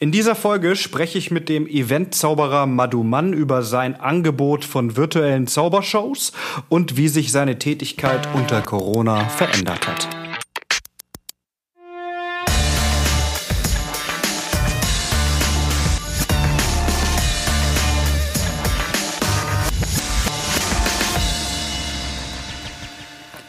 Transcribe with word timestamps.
In 0.00 0.10
dieser 0.10 0.34
Folge 0.34 0.74
spreche 0.74 1.18
ich 1.18 1.30
mit 1.30 1.48
dem 1.48 1.68
Eventzauberer 1.68 2.66
Madhu 2.66 3.04
Mann 3.04 3.32
über 3.32 3.62
sein 3.62 3.94
Angebot 3.98 4.64
von 4.64 4.96
virtuellen 4.96 5.46
Zaubershows 5.46 6.32
und 6.68 6.96
wie 6.96 7.08
sich 7.08 7.30
seine 7.30 7.60
Tätigkeit 7.60 8.28
unter 8.34 8.60
Corona 8.60 9.28
verändert 9.28 9.86
hat. 9.86 10.23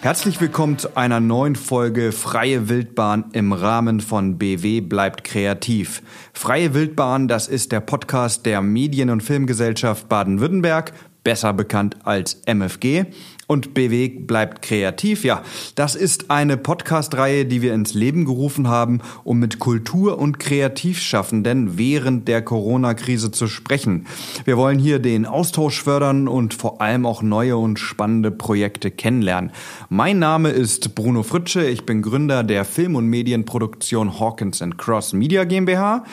Herzlich 0.06 0.40
willkommen 0.40 0.78
zu 0.78 0.96
einer 0.96 1.20
neuen 1.20 1.56
Folge 1.56 2.12
Freie 2.12 2.70
Wildbahn 2.70 3.26
im 3.34 3.54
Rahmen 3.54 4.02
von 4.02 4.38
BW 4.38 4.82
bleibt 4.82 5.24
kreativ. 5.24 6.04
Freie 6.32 6.76
Wildbahn, 6.76 7.28
das 7.28 7.48
ist 7.48 7.72
der 7.72 7.80
Podcast 7.80 8.46
der 8.46 8.62
Medien- 8.62 9.10
und 9.10 9.23
Filmgesellschaft 9.23 10.08
Baden-Württemberg, 10.08 10.94
besser 11.23 11.54
bekannt 11.54 11.98
als 12.04 12.40
MFG. 12.46 13.05
Und 13.48 13.73
BW 13.73 14.08
bleibt 14.08 14.62
kreativ. 14.63 15.23
Ja, 15.23 15.44
das 15.76 15.95
ist 15.95 16.31
eine 16.31 16.58
Podcast-Reihe, 16.58 17.45
die 17.45 17.62
wir 17.62 17.73
ins 17.73 17.94
Leben 17.94 18.26
gerufen 18.26 18.68
haben, 18.68 19.02
um 19.23 19.40
mit 19.40 19.59
Kultur- 19.59 20.18
und 20.18 20.40
Kreativschaffenden 20.40 21.77
während 21.77 22.27
der 22.27 22.41
Corona-Krise 22.41 23.31
zu 23.31 23.48
sprechen. 23.48 24.08
Wir 24.45 24.58
wollen 24.58 24.80
hier 24.80 24.99
den 24.99 25.26
Austausch 25.26 25.84
fördern 25.84 26.27
und 26.27 26.54
vor 26.54 26.81
allem 26.81 27.05
auch 27.05 27.21
neue 27.21 27.58
und 27.58 27.77
spannende 27.77 28.31
Projekte 28.31 28.90
kennenlernen. 28.90 29.52
Mein 29.90 30.18
Name 30.18 30.49
ist 30.49 30.96
Bruno 30.96 31.21
Fritsche. 31.21 31.68
Ich 31.68 31.85
bin 31.85 32.02
Gründer 32.02 32.43
der 32.43 32.66
Film- 32.66 32.96
und 32.96 33.07
Medienproduktion 33.07 34.20
Hawkins 34.20 34.63
Cross 34.77 35.13
Media 35.13 35.43
GmbH. 35.43 36.04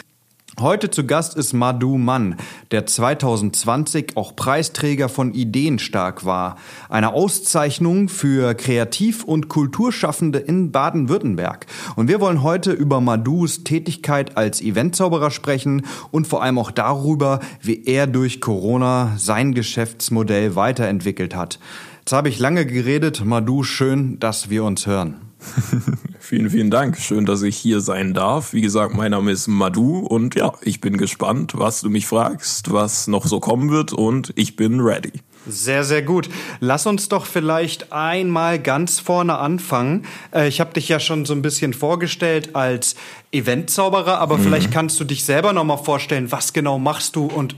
Heute 0.61 0.91
zu 0.91 1.07
Gast 1.07 1.35
ist 1.35 1.55
Madhu 1.55 1.97
Mann, 1.97 2.37
der 2.73 2.85
2020 2.85 4.19
auch 4.19 4.37
Preisträger 4.37 5.09
von 5.09 5.33
Ideenstark 5.33 6.27
war, 6.27 6.57
eine 6.91 7.15
Auszeichnung 7.15 8.11
für 8.11 8.53
Kreativ- 8.55 9.25
und 9.25 9.49
Kulturschaffende 9.49 10.39
in 10.39 10.71
Baden-Württemberg. 10.71 11.67
Und 11.97 12.09
wir 12.09 12.21
wollen 12.21 12.43
heute 12.43 12.71
über 12.73 13.01
Madhus 13.01 13.65
Tätigkeit 13.65 14.37
als 14.37 14.61
Eventzauberer 14.61 15.31
sprechen 15.31 15.87
und 16.11 16.27
vor 16.27 16.43
allem 16.43 16.59
auch 16.59 16.71
darüber, 16.71 17.41
wie 17.63 17.85
er 17.87 18.07
durch 18.07 18.43
Corona 18.43 19.15
sein 19.17 19.55
Geschäftsmodell 19.55 20.55
weiterentwickelt 20.55 21.35
hat. 21.35 21.59
Jetzt 22.01 22.13
habe 22.13 22.29
ich 22.29 22.39
lange 22.39 22.67
geredet. 22.67 23.25
Madhu, 23.25 23.63
schön, 23.63 24.19
dass 24.21 24.51
wir 24.51 24.65
uns 24.65 24.87
hören. 24.87 25.32
vielen, 26.19 26.51
vielen 26.51 26.71
Dank. 26.71 26.99
Schön, 26.99 27.27
dass 27.27 27.43
ich 27.43 27.57
hier 27.57 27.81
sein 27.81 28.15
darf. 28.15 28.53
Wie 28.53 28.61
gesagt, 28.61 28.95
mein 28.95 29.11
Name 29.11 29.31
ist 29.31 29.49
Madhu 29.49 29.99
und 29.99 30.35
ja, 30.35 30.53
ich 30.63 30.81
bin 30.81 30.97
gespannt, 30.97 31.53
was 31.57 31.81
du 31.81 31.91
mich 31.91 32.07
fragst, 32.07 32.73
was 32.73 33.07
noch 33.07 33.27
so 33.27 33.41
kommen 33.41 33.71
wird 33.71 33.93
und 33.93 34.33
ich 34.37 34.57
bin 34.57 34.81
ready. 34.81 35.13
Sehr, 35.47 35.83
sehr 35.83 36.03
gut. 36.03 36.29
Lass 36.61 36.87
uns 36.87 37.09
doch 37.09 37.27
vielleicht 37.27 37.93
einmal 37.93 38.61
ganz 38.61 39.01
vorne 39.01 39.39
anfangen. 39.39 40.07
Äh, 40.33 40.47
ich 40.47 40.61
habe 40.61 40.73
dich 40.73 40.89
ja 40.89 41.01
schon 41.01 41.25
so 41.25 41.35
ein 41.35 41.43
bisschen 41.43 41.75
vorgestellt 41.75 42.55
als 42.55 42.95
Eventzauberer, 43.33 44.19
aber 44.19 44.39
mhm. 44.39 44.43
vielleicht 44.45 44.71
kannst 44.71 45.01
du 45.01 45.05
dich 45.05 45.25
selber 45.25 45.53
noch 45.53 45.65
mal 45.65 45.79
vorstellen, 45.79 46.31
was 46.31 46.53
genau 46.53 46.79
machst 46.79 47.17
du 47.17 47.27
und 47.27 47.57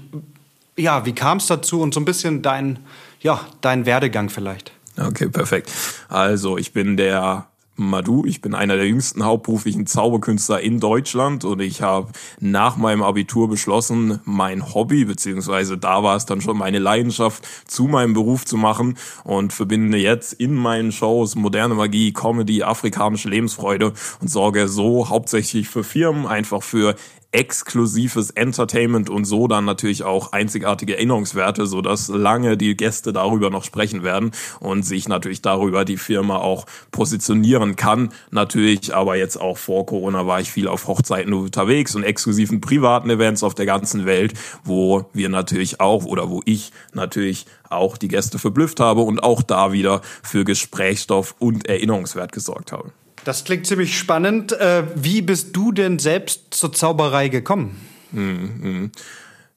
ja, 0.77 1.05
wie 1.05 1.13
kam 1.13 1.39
es 1.39 1.47
dazu 1.47 1.81
und 1.83 1.93
so 1.93 2.01
ein 2.01 2.05
bisschen 2.05 2.43
dein, 2.43 2.79
ja, 3.21 3.41
dein 3.61 3.87
Werdegang 3.87 4.31
vielleicht. 4.31 4.73
Okay, 4.99 5.29
perfekt. 5.29 5.71
Also, 6.09 6.57
ich 6.57 6.73
bin 6.73 6.97
der 6.97 7.47
Madu. 7.77 8.25
Ich 8.25 8.41
bin 8.41 8.55
einer 8.55 8.77
der 8.77 8.87
jüngsten 8.87 9.25
hauptberuflichen 9.25 9.87
Zauberkünstler 9.87 10.61
in 10.61 10.81
Deutschland 10.81 11.45
und 11.45 11.61
ich 11.61 11.83
habe 11.83 12.09
nach 12.41 12.77
meinem 12.77 13.03
Abitur 13.03 13.49
beschlossen, 13.49 14.21
mein 14.25 14.75
Hobby, 14.75 15.05
beziehungsweise 15.05 15.77
da 15.77 16.03
war 16.03 16.17
es 16.17 16.27
dann 16.27 16.41
schon 16.41 16.57
meine 16.57 16.79
Leidenschaft, 16.79 17.47
zu 17.67 17.85
meinem 17.85 18.15
Beruf 18.15 18.45
zu 18.45 18.57
machen 18.57 18.97
und 19.25 19.53
verbinde 19.53 19.99
jetzt 19.99 20.35
in 20.35 20.55
meinen 20.55 20.93
Shows 20.93 21.35
moderne 21.35 21.75
Magie, 21.75 22.13
Comedy, 22.13 22.63
afrikanische 22.63 23.29
Lebensfreude 23.29 23.93
und 24.21 24.29
sorge 24.29 24.69
so 24.69 25.09
hauptsächlich 25.09 25.69
für 25.69 25.85
Firmen, 25.85 26.27
einfach 26.27 26.63
für 26.63 26.95
exklusives 27.35 28.31
Entertainment 28.31 29.11
und 29.11 29.25
so 29.25 29.49
dann 29.49 29.65
natürlich 29.65 30.05
auch 30.05 30.33
einzigartige 30.33 30.95
Erinnerungswerte, 30.97 31.67
so 31.67 31.83
dass 31.83 32.09
lange 32.09 32.57
die 32.57 32.77
Gäste 32.77 33.13
darüber 33.13 33.51
noch 33.51 33.65
sprechen 33.65 34.05
werden 34.05 34.31
und 34.61 34.85
sich 34.85 35.09
natürlich 35.09 35.43
darüber 35.43 35.85
die 35.85 35.97
Firma 35.97 36.37
auch 36.37 36.65
positionieren 36.93 37.75
kann. 37.75 38.11
Natürlich, 38.31 38.95
aber 38.95 39.17
jetzt 39.17 39.37
auch 39.37 39.59
vor 39.59 39.85
Corona 39.85 40.29
war 40.29 40.41
ich 40.41 40.53
viel 40.53 40.69
auf 40.69 40.87
Hochzeiten 40.87 41.33
unterwegs 41.33 41.97
und 41.97 42.05
exklusiven 42.05 42.61
privaten 42.61 43.11
Events 43.11 43.43
auf 43.43 43.55
der 43.55 43.67
ganzen 43.67 44.07
Welt, 44.07 44.35
wo 44.63 45.07
wir 45.13 45.29
natürlich 45.29 45.81
auch 45.81 46.05
oder 46.05 46.31
wo 46.31 46.41
ich 46.45 46.73
natürlich 46.93 47.47
auch 47.69 47.97
die 47.97 48.09
Gäste 48.09 48.39
verblüfft 48.39 48.79
habe 48.79 49.01
und 49.01 49.25
auch 49.25 49.43
da 49.43 49.73
wieder 49.73 50.03
für 50.23 50.45
Gesprächsstoff 50.45 51.35
und 51.41 51.67
Erinnerungswert 51.67 52.31
gesorgt 52.31 52.71
habe. 52.71 52.93
Das 53.25 53.45
klingt 53.45 53.67
ziemlich 53.67 53.99
spannend. 53.99 54.53
Äh, 54.53 54.85
wie 54.95 55.23
bist 55.23 55.57
du 55.57 55.73
denn 55.73 55.99
selbst 55.99 56.43
zur 56.51 56.73
Zauberei 56.73 57.29
gekommen? 57.29 57.81
Mhm. 58.13 58.91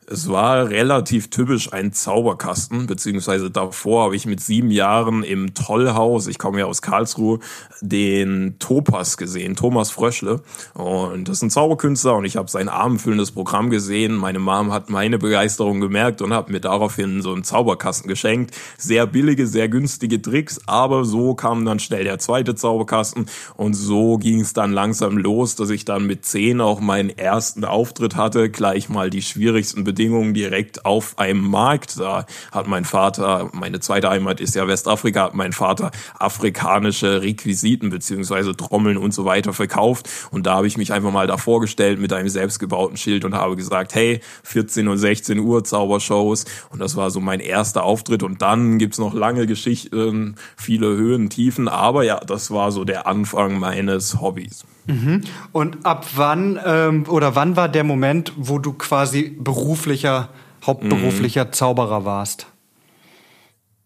Es 0.09 0.29
war 0.29 0.69
relativ 0.69 1.29
typisch 1.29 1.73
ein 1.73 1.91
Zauberkasten, 1.91 2.87
beziehungsweise 2.87 3.51
davor 3.51 4.05
habe 4.05 4.15
ich 4.15 4.25
mit 4.25 4.39
sieben 4.39 4.71
Jahren 4.71 5.21
im 5.21 5.53
Tollhaus, 5.53 6.27
ich 6.27 6.37
komme 6.37 6.59
ja 6.59 6.65
aus 6.65 6.81
Karlsruhe, 6.81 7.39
den 7.81 8.55
Topas 8.57 9.17
gesehen, 9.17 9.57
Thomas 9.57 9.91
Fröschle. 9.91 10.41
Und 10.73 11.27
das 11.27 11.37
ist 11.37 11.41
ein 11.41 11.49
Zauberkünstler 11.49 12.15
und 12.15 12.23
ich 12.23 12.37
habe 12.37 12.49
sein 12.49 12.69
abendfüllendes 12.69 13.31
Programm 13.31 13.69
gesehen. 13.69 14.15
Meine 14.15 14.39
Mom 14.39 14.71
hat 14.71 14.89
meine 14.89 15.17
Begeisterung 15.17 15.81
gemerkt 15.81 16.21
und 16.21 16.33
hat 16.33 16.49
mir 16.49 16.61
daraufhin 16.61 17.21
so 17.21 17.33
einen 17.33 17.43
Zauberkasten 17.43 18.07
geschenkt. 18.07 18.55
Sehr 18.77 19.07
billige, 19.07 19.45
sehr 19.45 19.67
günstige 19.67 20.21
Tricks, 20.21 20.61
aber 20.67 21.03
so 21.03 21.35
kam 21.35 21.65
dann 21.65 21.79
schnell 21.79 22.05
der 22.05 22.17
zweite 22.17 22.55
Zauberkasten 22.55 23.25
und 23.57 23.73
so 23.73 24.17
ging 24.17 24.39
es 24.39 24.53
dann 24.53 24.71
langsam 24.71 25.17
los, 25.17 25.57
dass 25.57 25.69
ich 25.69 25.83
dann 25.83 26.07
mit 26.07 26.23
zehn 26.23 26.61
auch 26.61 26.79
meinen 26.79 27.09
ersten 27.09 27.65
Auftritt 27.65 28.15
hatte, 28.15 28.49
gleich 28.49 28.87
mal 28.87 29.09
die 29.09 29.21
schwierigsten 29.21 29.83
direkt 29.97 30.85
auf 30.85 31.17
einem 31.19 31.49
Markt. 31.49 31.99
Da 31.99 32.25
hat 32.51 32.67
mein 32.67 32.85
Vater, 32.85 33.49
meine 33.53 33.79
zweite 33.79 34.09
Heimat 34.09 34.39
ist 34.39 34.55
ja 34.55 34.67
Westafrika, 34.67 35.23
hat 35.23 35.35
mein 35.35 35.53
Vater 35.53 35.91
afrikanische 36.19 37.21
Requisiten 37.21 37.89
beziehungsweise 37.89 38.55
Trommeln 38.55 38.97
und 38.97 39.13
so 39.13 39.25
weiter 39.25 39.53
verkauft. 39.53 40.09
Und 40.31 40.45
da 40.45 40.55
habe 40.55 40.67
ich 40.67 40.77
mich 40.77 40.93
einfach 40.93 41.11
mal 41.11 41.27
da 41.27 41.37
vorgestellt 41.37 41.99
mit 41.99 42.13
einem 42.13 42.29
selbstgebauten 42.29 42.97
Schild 42.97 43.25
und 43.25 43.33
habe 43.33 43.55
gesagt, 43.55 43.95
hey, 43.95 44.21
14 44.43 44.87
und 44.87 44.97
16 44.97 45.39
Uhr 45.39 45.63
Zaubershows. 45.63 46.45
Und 46.69 46.79
das 46.79 46.95
war 46.95 47.11
so 47.11 47.19
mein 47.19 47.39
erster 47.39 47.83
Auftritt. 47.83 48.23
Und 48.23 48.41
dann 48.41 48.77
gibt's 48.77 48.97
noch 48.97 49.13
lange 49.13 49.47
Geschichten, 49.47 50.35
viele 50.55 50.87
Höhen, 50.87 51.29
Tiefen. 51.29 51.67
Aber 51.67 52.03
ja, 52.03 52.19
das 52.19 52.51
war 52.51 52.71
so 52.71 52.83
der 52.83 53.07
Anfang 53.07 53.59
meines 53.59 54.21
Hobbys. 54.21 54.65
Mhm. 54.87 55.21
Und 55.51 55.85
ab 55.85 56.07
wann 56.15 56.59
ähm, 56.65 57.05
oder 57.07 57.35
wann 57.35 57.55
war 57.55 57.69
der 57.69 57.83
Moment, 57.83 58.33
wo 58.37 58.57
du 58.57 58.73
quasi 58.73 59.35
beruflicher, 59.37 60.29
hauptberuflicher 60.65 61.45
mhm. 61.45 61.53
Zauberer 61.53 62.05
warst? 62.05 62.47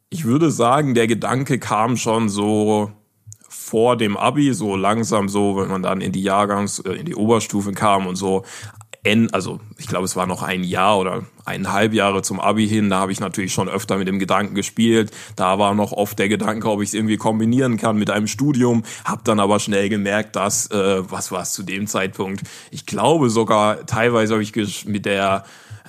Ich 0.10 0.26
würde 0.26 0.52
sagen, 0.52 0.94
der 0.94 1.08
Gedanke 1.08 1.58
kam 1.58 1.98
schon 1.98 2.30
so 2.30 2.92
vor 3.50 3.98
dem 3.98 4.18
Abi, 4.18 4.54
so 4.54 4.76
langsam 4.76 5.30
so, 5.30 5.58
wenn 5.58 5.70
man 5.70 5.82
dann 5.82 6.02
in 6.02 6.12
die 6.12 6.24
Jahrgangs, 6.24 6.80
äh, 6.80 6.94
in 6.94 7.06
die 7.06 7.16
Oberstufen 7.16 7.74
kam 7.74 8.08
und 8.08 8.16
so 8.16 8.44
N, 9.04 9.34
also 9.34 9.60
ich 9.78 9.88
glaube, 9.88 10.06
es 10.06 10.16
war 10.16 10.28
noch 10.28 10.44
ein 10.44 10.64
Jahr 10.64 11.00
oder 11.00 11.24
eineinhalb 11.44 11.94
Jahre 11.94 12.22
zum 12.22 12.40
Abi 12.40 12.68
hin, 12.68 12.90
da 12.92 13.00
habe 13.00 13.12
ich 13.12 13.20
natürlich 13.20 13.52
schon 13.52 13.68
öfter 13.68 13.98
mit 13.98 14.08
dem 14.08 14.20
Gedanken 14.20 14.54
gespielt. 14.54 15.12
Da 15.36 15.58
war 15.58 15.74
noch 15.74 15.92
oft 15.92 16.20
der 16.20 16.30
Gedanke, 16.30 16.70
ob 16.70 16.82
ich 16.82 16.90
es 16.90 16.94
irgendwie 16.94 17.18
kombinieren 17.18 17.78
kann 17.78 17.98
mit 17.98 18.12
einem 18.12 18.28
Studium. 18.28 18.84
Hab 19.04 19.24
dann 19.24 19.40
aber 19.40 19.60
schnell 19.60 19.90
gemerkt, 19.90 20.36
dass, 20.36 20.70
äh, 20.70 21.10
was 21.10 21.32
war 21.32 21.42
es 21.42 21.54
zu 21.54 21.64
dem 21.64 21.88
Zeitpunkt? 21.88 22.44
Ich 22.70 22.86
glaube 22.86 23.32
sogar, 23.32 23.88
teilweise 23.88 24.34
habe 24.34 24.44
ich 24.44 24.86
mit 24.86 25.06
der 25.06 25.46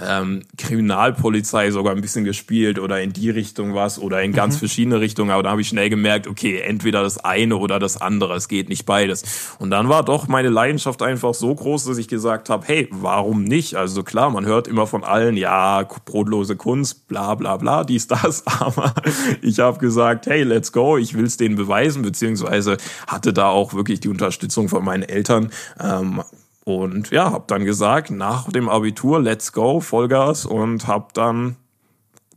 ähm, 0.07 0.43
Kriminalpolizei 0.57 1.71
sogar 1.71 1.95
ein 1.95 2.01
bisschen 2.01 2.25
gespielt 2.25 2.79
oder 2.79 3.01
in 3.01 3.13
die 3.13 3.31
Richtung 3.31 3.75
was 3.75 3.99
oder 3.99 4.23
in 4.23 4.33
ganz 4.33 4.55
mhm. 4.55 4.59
verschiedene 4.61 5.01
Richtungen. 5.01 5.31
Aber 5.31 5.43
da 5.43 5.51
habe 5.51 5.61
ich 5.61 5.69
schnell 5.69 5.91
gemerkt, 5.91 6.27
okay, 6.27 6.61
entweder 6.61 7.03
das 7.03 7.19
eine 7.19 7.57
oder 7.57 7.79
das 7.79 8.01
andere, 8.01 8.35
es 8.35 8.49
geht 8.49 8.69
nicht 8.69 8.87
beides. 8.87 9.55
Und 9.59 9.71
dann 9.71 9.89
war 9.89 10.05
doch 10.05 10.29
meine 10.29 10.49
Leidenschaft 10.49 11.03
einfach 11.03 11.35
so 11.35 11.55
groß, 11.55 11.85
dass 11.85 11.99
ich 11.99 12.09
gesagt 12.09 12.51
habe, 12.51 12.67
hey, 12.67 12.89
warum 12.91 13.45
nicht? 13.45 13.77
Also 13.77 14.03
klar, 14.03 14.31
man 14.31 14.45
hört 14.45 14.69
immer 14.69 14.87
von 14.87 15.05
allen, 15.05 15.37
ja, 15.37 15.87
brotlose 16.05 16.57
Kunst, 16.57 17.09
bla 17.09 17.35
bla 17.35 17.57
bla, 17.57 17.85
dies, 17.85 18.07
das. 18.07 18.47
Aber 18.61 18.95
ich 19.41 19.61
habe 19.61 19.79
gesagt, 19.79 20.27
hey, 20.27 20.43
let's 20.43 20.73
go, 20.73 20.97
ich 20.97 21.15
will 21.15 21.25
es 21.25 21.37
denen 21.37 21.57
beweisen, 21.57 22.03
beziehungsweise 22.03 22.77
hatte 23.07 23.33
da 23.33 23.49
auch 23.49 23.75
wirklich 23.75 24.01
die 24.01 24.09
Unterstützung 24.09 24.69
von 24.69 24.85
meinen 24.85 25.03
Eltern. 25.03 25.51
Ähm, 25.81 26.23
und 26.65 27.11
ja, 27.11 27.33
habe 27.33 27.45
dann 27.47 27.65
gesagt, 27.65 28.11
nach 28.11 28.49
dem 28.49 28.69
Abitur, 28.69 29.21
let's 29.21 29.53
go, 29.53 29.81
Vollgas 29.81 30.47
und 30.47 30.87
habe 30.87 31.09
dann 31.15 31.57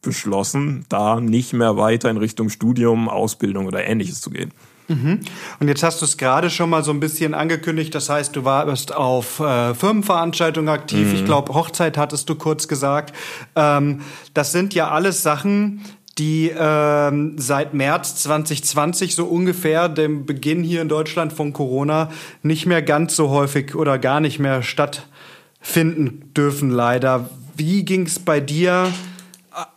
beschlossen, 0.02 0.86
da 0.90 1.20
nicht 1.20 1.54
mehr 1.54 1.78
weiter 1.78 2.10
in 2.10 2.18
Richtung 2.18 2.50
Studium, 2.50 3.10
Ausbildung 3.10 3.66
oder 3.66 3.86
ähnliches 3.86 4.22
zu 4.22 4.30
gehen. 4.30 4.52
Mhm. 4.88 5.22
Und 5.60 5.68
jetzt 5.68 5.84
hast 5.84 6.02
du 6.02 6.06
es 6.06 6.18
gerade 6.18 6.50
schon 6.50 6.70
mal 6.70 6.84
so 6.84 6.92
ein 6.92 7.00
bisschen 7.00 7.34
angekündigt. 7.34 7.94
Das 7.96 8.10
heißt, 8.10 8.36
du 8.36 8.46
warst 8.46 8.94
auf 8.94 9.40
äh, 9.40 9.74
Firmenveranstaltungen 9.74 10.70
aktiv. 10.70 11.08
Mhm. 11.08 11.16
Ich 11.16 11.26
glaube, 11.26 11.54
Hochzeit 11.54 11.98
hattest 11.98 12.30
du 12.30 12.36
kurz 12.36 12.68
gesagt. 12.68 13.16
Ähm, 13.56 14.02
das 14.34 14.52
sind 14.52 14.74
ja 14.76 14.90
alles 14.90 15.24
Sachen, 15.24 15.82
die 16.18 16.52
ähm, 16.58 17.36
seit 17.38 17.74
März 17.74 18.16
2020 18.24 19.16
so 19.16 19.26
ungefähr 19.26 19.90
dem 19.90 20.26
Beginn 20.26 20.64
hier 20.64 20.82
in 20.82 20.90
Deutschland 20.90 21.34
von 21.34 21.52
Corona 21.52 22.10
nicht 22.42 22.66
mehr 22.66 22.82
ganz 22.82 23.16
so 23.16 23.30
häufig 23.30 23.76
oder 23.76 24.00
gar 24.00 24.20
nicht 24.20 24.40
mehr 24.40 24.64
stattfinden 24.64 26.32
dürfen, 26.36 26.70
leider. 26.70 27.30
Wie 27.58 27.84
ging 27.84 28.06
es 28.06 28.20
bei 28.20 28.40
dir? 28.40 28.92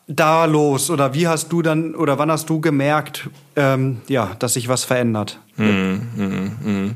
da 0.08 0.46
los 0.46 0.90
oder 0.90 1.14
wie 1.14 1.29
hast 1.29 1.52
du 1.52 1.62
dann 1.62 1.94
oder 1.94 2.19
wann 2.19 2.31
hast 2.31 2.49
du 2.50 2.61
gemerkt, 2.61 3.29
ähm, 3.56 4.00
ja, 4.08 4.35
dass 4.38 4.55
sich 4.55 4.69
was 4.69 4.85
verändert? 4.85 5.38
Hm, 5.56 6.00
hm, 6.17 6.52
hm. 6.64 6.94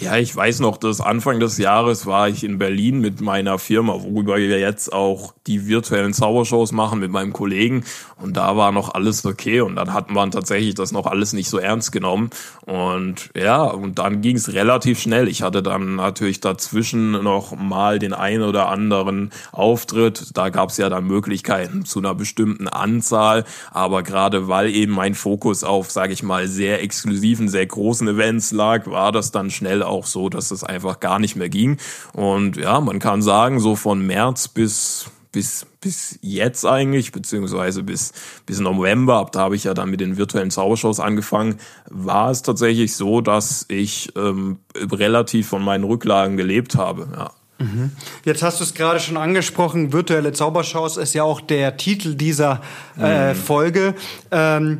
Ja, 0.00 0.16
ich 0.16 0.34
weiß 0.34 0.60
noch, 0.60 0.78
dass 0.78 1.02
Anfang 1.02 1.40
des 1.40 1.58
Jahres 1.58 2.06
war 2.06 2.26
ich 2.26 2.42
in 2.42 2.56
Berlin 2.56 3.00
mit 3.00 3.20
meiner 3.20 3.58
Firma, 3.58 3.92
worüber 4.02 4.38
wir 4.38 4.58
jetzt 4.58 4.94
auch 4.94 5.34
die 5.46 5.66
virtuellen 5.66 6.14
Zaubershows 6.14 6.72
machen 6.72 7.00
mit 7.00 7.10
meinem 7.10 7.34
Kollegen. 7.34 7.84
Und 8.16 8.38
da 8.38 8.56
war 8.56 8.72
noch 8.72 8.94
alles 8.94 9.26
okay. 9.26 9.60
Und 9.60 9.76
dann 9.76 9.92
hat 9.92 10.10
man 10.10 10.30
tatsächlich 10.30 10.74
das 10.74 10.92
noch 10.92 11.04
alles 11.04 11.34
nicht 11.34 11.50
so 11.50 11.58
ernst 11.58 11.92
genommen. 11.92 12.30
Und 12.64 13.28
ja, 13.36 13.62
und 13.64 13.98
dann 13.98 14.22
ging 14.22 14.36
es 14.36 14.54
relativ 14.54 15.00
schnell. 15.00 15.28
Ich 15.28 15.42
hatte 15.42 15.62
dann 15.62 15.96
natürlich 15.96 16.40
dazwischen 16.40 17.10
noch 17.10 17.54
mal 17.54 17.98
den 17.98 18.14
einen 18.14 18.42
oder 18.42 18.70
anderen 18.70 19.32
Auftritt. 19.52 20.30
Da 20.34 20.48
gab 20.48 20.70
es 20.70 20.78
ja 20.78 20.88
dann 20.88 21.04
Möglichkeiten 21.06 21.84
zu 21.84 21.98
einer 21.98 22.14
bestimmten 22.14 22.68
Anzahl. 22.68 23.44
Aber 23.70 24.02
gerade 24.02 24.48
weil 24.48 24.70
eben 24.70 24.94
mein 24.94 25.14
Fokus 25.14 25.62
auf, 25.62 25.90
sage 25.90 26.14
ich 26.14 26.22
mal, 26.22 26.48
sehr 26.48 26.82
exklusiven, 26.82 27.50
sehr 27.50 27.66
großen 27.66 28.08
Events 28.08 28.50
lag, 28.52 28.86
war 28.86 29.12
das 29.12 29.30
dann 29.30 29.50
schnell 29.50 29.82
auch 29.90 30.06
so, 30.06 30.28
dass 30.28 30.50
es 30.50 30.64
einfach 30.64 31.00
gar 31.00 31.18
nicht 31.18 31.36
mehr 31.36 31.48
ging. 31.48 31.76
Und 32.14 32.56
ja, 32.56 32.80
man 32.80 32.98
kann 32.98 33.20
sagen, 33.20 33.60
so 33.60 33.76
von 33.76 34.06
März 34.06 34.48
bis 34.48 35.10
bis, 35.32 35.66
bis 35.80 36.18
jetzt 36.22 36.66
eigentlich, 36.66 37.12
beziehungsweise 37.12 37.82
bis, 37.82 38.12
bis 38.46 38.60
November, 38.60 39.18
ab 39.18 39.32
da 39.32 39.40
habe 39.40 39.56
ich 39.56 39.64
ja 39.64 39.74
dann 39.74 39.90
mit 39.90 40.00
den 40.00 40.16
virtuellen 40.16 40.50
Zaubershows 40.50 40.98
angefangen, 40.98 41.58
war 41.88 42.30
es 42.30 42.42
tatsächlich 42.42 42.96
so, 42.96 43.20
dass 43.20 43.64
ich 43.68 44.12
ähm, 44.16 44.58
relativ 44.76 45.48
von 45.48 45.62
meinen 45.62 45.84
Rücklagen 45.84 46.36
gelebt 46.36 46.74
habe. 46.74 47.08
Ja. 47.12 47.30
Mhm. 47.58 47.92
Jetzt 48.24 48.42
hast 48.42 48.58
du 48.58 48.64
es 48.64 48.74
gerade 48.74 49.00
schon 49.00 49.16
angesprochen, 49.16 49.92
virtuelle 49.92 50.32
Zaubershows 50.32 50.96
ist 50.96 51.14
ja 51.14 51.22
auch 51.22 51.40
der 51.40 51.76
Titel 51.76 52.14
dieser 52.14 52.62
äh, 52.98 53.32
mhm. 53.32 53.36
Folge. 53.36 53.94
Ähm, 54.30 54.78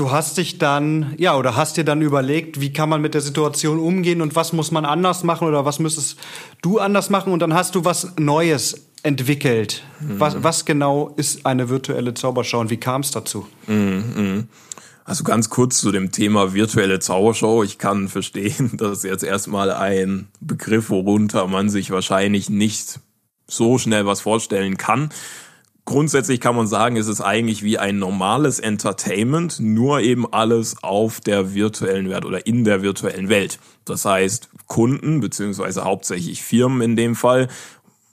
Du 0.00 0.10
hast 0.10 0.38
dich 0.38 0.56
dann, 0.56 1.12
ja, 1.18 1.36
oder 1.36 1.56
hast 1.56 1.76
dir 1.76 1.84
dann 1.84 2.00
überlegt, 2.00 2.58
wie 2.58 2.72
kann 2.72 2.88
man 2.88 3.02
mit 3.02 3.12
der 3.12 3.20
Situation 3.20 3.78
umgehen 3.78 4.22
und 4.22 4.34
was 4.34 4.54
muss 4.54 4.70
man 4.70 4.86
anders 4.86 5.24
machen 5.24 5.46
oder 5.46 5.66
was 5.66 5.78
müsstest 5.78 6.18
du 6.62 6.78
anders 6.78 7.10
machen 7.10 7.34
und 7.34 7.40
dann 7.40 7.52
hast 7.52 7.74
du 7.74 7.84
was 7.84 8.14
Neues 8.18 8.86
entwickelt. 9.02 9.82
Mhm. 10.00 10.18
Was, 10.18 10.42
was 10.42 10.64
genau 10.64 11.12
ist 11.18 11.44
eine 11.44 11.68
virtuelle 11.68 12.14
Zauberschau 12.14 12.60
und 12.60 12.70
wie 12.70 12.78
kam 12.78 13.02
es 13.02 13.10
dazu? 13.10 13.46
Mhm. 13.66 14.48
Also 15.04 15.22
ganz 15.22 15.50
kurz 15.50 15.78
zu 15.82 15.92
dem 15.92 16.12
Thema 16.12 16.54
virtuelle 16.54 16.98
Zaubershow. 16.98 17.62
Ich 17.62 17.76
kann 17.76 18.08
verstehen, 18.08 18.70
dass 18.78 19.02
jetzt 19.02 19.22
erstmal 19.22 19.70
ein 19.70 20.28
Begriff, 20.40 20.88
worunter 20.88 21.46
man 21.46 21.68
sich 21.68 21.90
wahrscheinlich 21.90 22.48
nicht 22.48 23.00
so 23.46 23.76
schnell 23.76 24.06
was 24.06 24.22
vorstellen 24.22 24.78
kann 24.78 25.10
grundsätzlich 25.84 26.40
kann 26.40 26.56
man 26.56 26.66
sagen, 26.66 26.96
es 26.96 27.08
ist 27.08 27.20
eigentlich 27.20 27.62
wie 27.62 27.78
ein 27.78 27.98
normales 27.98 28.58
Entertainment, 28.58 29.60
nur 29.60 30.00
eben 30.00 30.32
alles 30.32 30.82
auf 30.82 31.20
der 31.20 31.54
virtuellen 31.54 32.08
Welt 32.10 32.24
oder 32.24 32.46
in 32.46 32.64
der 32.64 32.82
virtuellen 32.82 33.28
Welt. 33.28 33.58
Das 33.84 34.04
heißt, 34.04 34.48
Kunden, 34.66 35.20
beziehungsweise 35.20 35.84
hauptsächlich 35.84 36.42
Firmen 36.42 36.82
in 36.82 36.96
dem 36.96 37.14
Fall, 37.14 37.48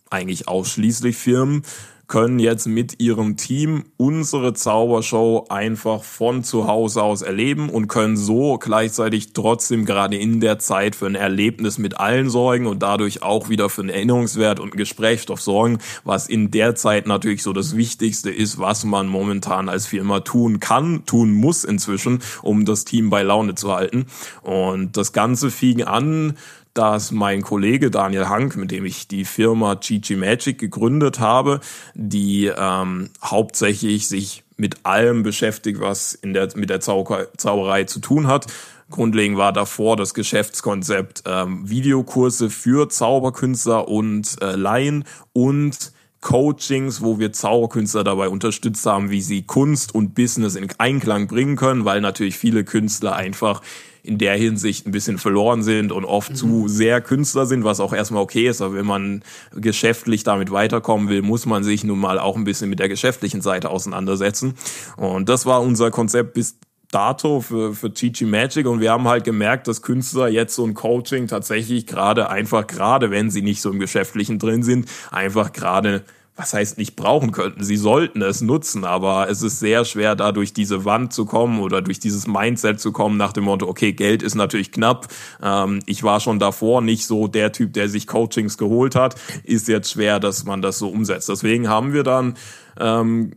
eigentlich 0.10 0.48
ausschließlich 0.48 1.18
Firmen, 1.18 1.64
können 2.08 2.40
jetzt 2.40 2.68
mit 2.68 3.02
ihrem 3.02 3.36
Team 3.36 3.84
unsere 3.98 4.54
Zaubershow 4.54 5.46
einfach 5.50 6.04
von 6.04 6.44
zu 6.44 6.66
Hause 6.68 7.04
aus 7.04 7.22
erleben 7.22 7.70
und 7.70 7.90
können 7.90 8.16
so 8.16 8.58
gleichzeitig 8.58 9.34
trotzdem 9.34 9.86
gerade 9.86 10.16
in 10.16 10.40
der 10.40 10.58
Zeit 10.58 10.96
für 10.96 11.06
ein 11.06 11.16
Erlebnis 11.16 11.78
mit 11.78 12.00
allen 12.00 12.30
sorgen 12.30 12.66
und 12.66 12.82
dadurch 12.82 13.24
auch 13.24 13.50
wieder 13.50 13.70
für 13.70 13.82
einen 13.82 13.90
Erinnerungswert 13.90 14.60
und 14.62 14.72
einen 14.72 14.78
Gesprächsstoff 14.78 15.42
sorgen, 15.42 15.80
was 16.06 16.30
in 16.30 16.50
der 16.50 16.76
Zeit 16.76 17.08
natürlich 17.08 17.44
so 17.44 17.52
das 17.52 17.76
Wichtigste 17.76 18.30
ist, 18.30 18.58
was 18.58 18.86
man 18.86 19.08
momentan 19.08 19.68
als 19.68 19.86
Firma 19.86 20.22
tun 20.22 20.62
kann, 20.62 21.06
tun 21.06 21.34
muss 21.34 21.66
inzwischen, 21.66 22.20
um 22.42 22.64
das 22.64 22.86
Team 22.86 23.10
bei 23.10 23.24
Laune 23.24 23.56
zu 23.56 23.74
halten. 23.74 24.06
Und 24.44 24.96
das 24.96 25.12
Ganze 25.12 25.52
fing 25.52 25.84
an 25.84 26.38
dass 26.78 27.12
mein 27.12 27.42
Kollege 27.42 27.90
Daniel 27.90 28.30
Hank, 28.30 28.56
mit 28.56 28.72
dem 28.72 28.86
ich 28.86 29.08
die 29.08 29.26
Firma 29.26 29.76
GG 29.76 30.16
Magic 30.16 30.60
gegründet 30.60 31.20
habe, 31.20 31.60
die 31.96 32.52
ähm, 32.56 33.10
hauptsächlich 33.24 34.08
sich 34.08 34.44
mit 34.58 34.86
allem 34.86 35.24
beschäftigt, 35.24 35.80
was 35.80 36.14
in 36.14 36.34
der, 36.34 36.50
mit 36.56 36.70
der 36.70 36.80
Zauber 36.80 37.28
Zauberei 37.38 37.86
zu 37.86 38.00
tun 38.00 38.28
hat. 38.28 38.48
Grundlegend 38.90 39.38
war 39.38 39.54
davor 39.54 39.98
das 39.98 40.14
Geschäftskonzept 40.14 41.24
ähm, 41.26 41.70
Videokurse 41.70 42.50
für 42.50 42.90
Zauberkünstler 42.90 43.88
und 43.88 44.42
äh, 44.42 44.56
Laien 44.56 45.04
und 45.34 45.92
Coachings, 46.22 47.02
wo 47.02 47.20
wir 47.20 47.32
Zauberkünstler 47.32 48.04
dabei 48.04 48.30
unterstützt 48.30 48.86
haben, 48.86 49.12
wie 49.12 49.22
sie 49.22 49.44
Kunst 49.44 49.94
und 49.94 50.16
Business 50.16 50.56
in 50.56 50.68
Einklang 50.78 51.28
bringen 51.28 51.56
können, 51.56 51.86
weil 51.86 52.02
natürlich 52.02 52.38
viele 52.38 52.64
Künstler 52.64 53.16
einfach 53.16 53.62
in 54.08 54.18
der 54.18 54.36
Hinsicht 54.36 54.88
ein 54.88 54.92
bisschen 54.92 55.18
verloren 55.18 55.64
sind 55.64 55.92
und 55.92 56.06
oft 56.06 56.32
mhm. 56.32 56.36
zu 56.36 56.68
sehr 56.68 57.02
Künstler 57.02 57.46
sind, 57.46 57.66
was 57.66 57.82
auch 57.82 57.94
erstmal 57.94 58.24
okay 58.24 58.48
ist. 58.48 58.62
Aber 58.62 58.74
wenn 58.74 58.86
man 58.86 59.22
geschäftlich 59.54 60.24
damit 60.24 60.50
weiterkommen 60.50 61.10
will, 61.10 61.22
muss 61.22 61.46
man 61.46 61.64
sich 61.64 61.84
nun 61.84 62.00
mal 62.00 62.18
auch 62.18 62.38
ein 62.38 62.46
bisschen 62.46 62.70
mit 62.70 62.80
der 62.80 62.88
geschäftlichen 62.88 63.42
Seite 63.42 63.70
auseinandersetzen. 63.70 64.54
Und 64.96 65.28
das 65.28 65.46
war 65.46 65.62
unser 65.62 65.92
Konzept 65.92 66.34
bis 66.34 66.58
dato 66.90 67.42
für, 67.42 67.74
für 67.74 67.94
Chichi 67.94 68.26
Magic 68.26 68.66
und 68.66 68.80
wir 68.80 68.92
haben 68.92 69.10
halt 69.10 69.26
gemerkt, 69.26 69.68
dass 69.68 69.82
Künstler 69.82 70.30
jetzt 70.30 70.56
so 70.56 70.66
ein 70.66 70.74
Coaching 70.74 71.28
tatsächlich 71.28 71.86
gerade 71.86 72.30
einfach, 72.30 72.66
gerade 72.66 73.12
wenn 73.12 73.30
sie 73.30 73.42
nicht 73.42 73.62
so 73.62 73.72
im 73.72 73.80
Geschäftlichen 73.80 74.40
drin 74.40 74.64
sind, 74.64 74.88
einfach 75.12 75.52
gerade 75.52 76.06
was 76.38 76.54
heißt 76.54 76.78
nicht 76.78 76.96
brauchen 76.96 77.32
könnten. 77.32 77.64
Sie 77.64 77.78
sollten 77.78 78.22
es 78.22 78.42
nutzen, 78.42 78.86
aber 78.86 79.28
es 79.28 79.42
ist 79.42 79.60
sehr 79.60 79.86
schwer, 79.86 80.16
da 80.16 80.32
durch 80.32 80.54
diese 80.54 80.86
Wand 80.86 81.12
zu 81.12 81.26
kommen 81.26 81.60
oder 81.60 81.82
durch 81.82 82.00
dieses 82.00 82.28
Mindset 82.28 82.80
zu 82.80 82.92
kommen 82.92 83.18
nach 83.18 83.34
dem 83.34 83.46
Motto, 83.46 83.68
okay, 83.68 83.92
Geld 83.92 84.22
ist 84.22 84.36
natürlich 84.36 84.72
knapp. 84.72 85.08
Ähm, 85.42 85.80
ich 85.88 86.04
war 86.04 86.20
schon 86.20 86.38
davor 86.38 86.82
nicht 86.82 87.08
so 87.08 87.28
der 87.28 87.52
Typ, 87.52 87.74
der 87.74 87.90
sich 87.90 88.06
Coachings 88.06 88.60
geholt 88.60 88.94
hat. 88.96 89.16
Ist 89.44 89.68
jetzt 89.68 89.92
schwer, 89.92 90.20
dass 90.20 90.46
man 90.46 90.62
das 90.62 90.78
so 90.78 90.90
umsetzt. 90.90 91.28
Deswegen 91.28 91.68
haben 91.68 91.94
wir 91.94 92.04
dann 92.04 92.36
ähm, 92.80 93.32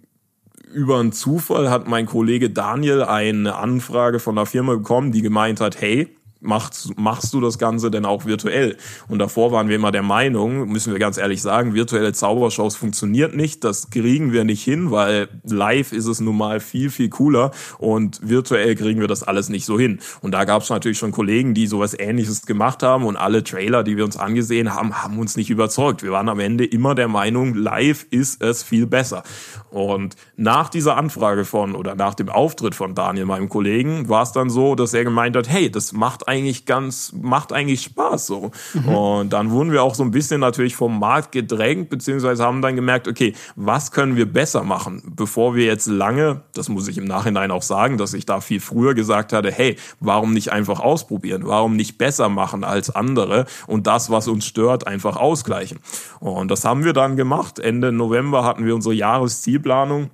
über 0.71 1.00
einen 1.00 1.12
Zufall 1.12 1.71
hat 1.71 1.88
mein 1.88 2.07
Kollege 2.07 2.50
Daniel 2.50 3.02
eine 3.02 3.57
Anfrage 3.57 4.21
von 4.21 4.37
einer 4.37 4.47
Firma 4.47 4.75
bekommen, 4.75 5.11
die 5.11 5.23
gemeint 5.23 5.61
hat, 5.61 5.80
hey, 5.80 6.09
machst, 6.40 6.99
machst 6.99 7.32
du 7.35 7.40
das 7.40 7.59
Ganze 7.59 7.90
denn 7.90 8.04
auch 8.04 8.25
virtuell? 8.25 8.76
Und 9.09 9.18
davor 9.18 9.52
waren 9.52 9.68
wir 9.68 9.76
immer 9.76 9.92
der 9.92 10.02
Meinung, 10.02 10.68
müssen 10.68 10.92
wir 10.92 10.99
ganz 10.99 11.18
ehrlich 11.18 11.42
sagen, 11.42 11.75
virtuelle 11.75 12.12
Zaubershows 12.12 12.76
funktioniert 12.76 13.35
nicht, 13.35 13.64
das 13.64 13.90
kriegen 13.90 14.32
wir 14.32 14.44
nicht 14.44 14.62
hin, 14.62 14.90
weil 14.90 15.28
live 15.44 15.92
ist 15.92 16.06
es 16.06 16.20
nun 16.20 16.37
mal 16.37 16.61
viel, 16.61 16.90
viel 16.90 17.09
cooler 17.09 17.50
und 17.78 18.20
virtuell 18.23 18.75
kriegen 18.75 19.00
wir 19.00 19.09
das 19.09 19.23
alles 19.23 19.49
nicht 19.49 19.64
so 19.64 19.78
hin. 19.78 20.00
Und 20.20 20.32
da 20.32 20.44
gab 20.44 20.62
es 20.62 20.70
natürlich 20.70 20.99
schon 20.99 21.12
Kollegen, 21.12 21.54
die 21.54 21.66
sowas 21.66 21.97
ähnliches 21.99 22.47
gemacht 22.47 22.82
haben 22.82 23.04
und 23.04 23.16
alle 23.16 23.44
Trailer, 23.44 23.85
die 23.85 23.97
wir 23.97 24.04
uns 24.04 24.16
angesehen 24.16 24.75
haben, 24.75 25.02
haben 25.02 25.18
uns 25.18 25.37
nicht 25.37 25.50
überzeugt. 25.50 26.02
Wir 26.02 26.12
waren 26.12 26.28
am 26.28 26.40
Ende 26.40 26.64
immer 26.64 26.94
der 26.94 27.09
Meinung, 27.09 27.54
live 27.54 28.06
ist 28.11 28.42
es 28.42 28.62
viel 28.62 28.87
besser. 28.87 29.23
Und 29.70 30.16
nach 30.37 30.68
dieser 30.68 30.97
Anfrage 30.97 31.44
von 31.44 31.75
oder 31.75 31.94
nach 31.94 32.14
dem 32.14 32.28
Auftritt 32.28 32.75
von 32.75 32.94
Daniel, 32.94 33.26
meinem 33.26 33.49
Kollegen, 33.49 34.09
war 34.09 34.23
es 34.23 34.32
dann 34.32 34.50
so, 34.50 34.75
dass 34.75 34.94
er 34.94 35.04
gemeint 35.04 35.37
hat, 35.37 35.49
hey, 35.49 35.70
das 35.70 35.92
macht 35.92 36.28
eigentlich 36.30 36.64
ganz, 36.64 37.12
macht 37.12 37.52
eigentlich 37.52 37.82
Spaß 37.82 38.26
so. 38.26 38.52
Mhm. 38.75 38.88
Und 38.88 39.32
dann 39.32 39.50
wurden 39.50 39.72
wir 39.72 39.82
auch 39.82 39.96
so 39.96 40.04
ein 40.04 40.12
bisschen 40.12 40.40
natürlich 40.40 40.76
vom 40.76 41.00
Markt 41.00 41.32
gedrängt, 41.32 41.90
beziehungsweise 41.90 42.44
haben 42.44 42.62
dann 42.62 42.76
gemerkt, 42.76 43.08
okay, 43.08 43.34
was 43.56 43.90
können 43.90 44.14
wir 44.14 44.32
besser 44.32 44.62
machen, 44.62 45.02
bevor 45.16 45.56
wir 45.56 45.64
jetzt 45.64 45.87
lange, 45.87 46.42
das 46.54 46.68
muss 46.68 46.87
ich 46.87 46.99
im 46.99 47.04
Nachhinein 47.04 47.50
auch 47.50 47.62
sagen, 47.62 47.99
dass 47.99 48.14
ich 48.14 48.26
da 48.26 48.40
viel 48.40 48.60
früher 48.60 48.94
gesagt 48.94 49.32
hatte, 49.32 49.50
hey, 49.50 49.76
warum 49.99 50.32
nicht 50.32 50.52
einfach 50.52 50.78
ausprobieren, 50.78 51.42
warum 51.44 51.75
nicht 51.75 51.99
besser 51.99 52.28
machen 52.28 52.62
als 52.62 52.94
andere 52.94 53.46
und 53.66 53.88
das, 53.88 54.10
was 54.10 54.28
uns 54.28 54.46
stört, 54.46 54.87
einfach 54.87 55.16
ausgleichen. 55.16 55.80
Und 56.20 56.50
das 56.50 56.64
haben 56.64 56.84
wir 56.84 56.92
dann 56.92 57.16
gemacht. 57.16 57.58
Ende 57.58 57.90
November 57.90 58.44
hatten 58.44 58.64
wir 58.64 58.75
unsere 58.76 58.94
Jahreszielplanung 58.94 60.10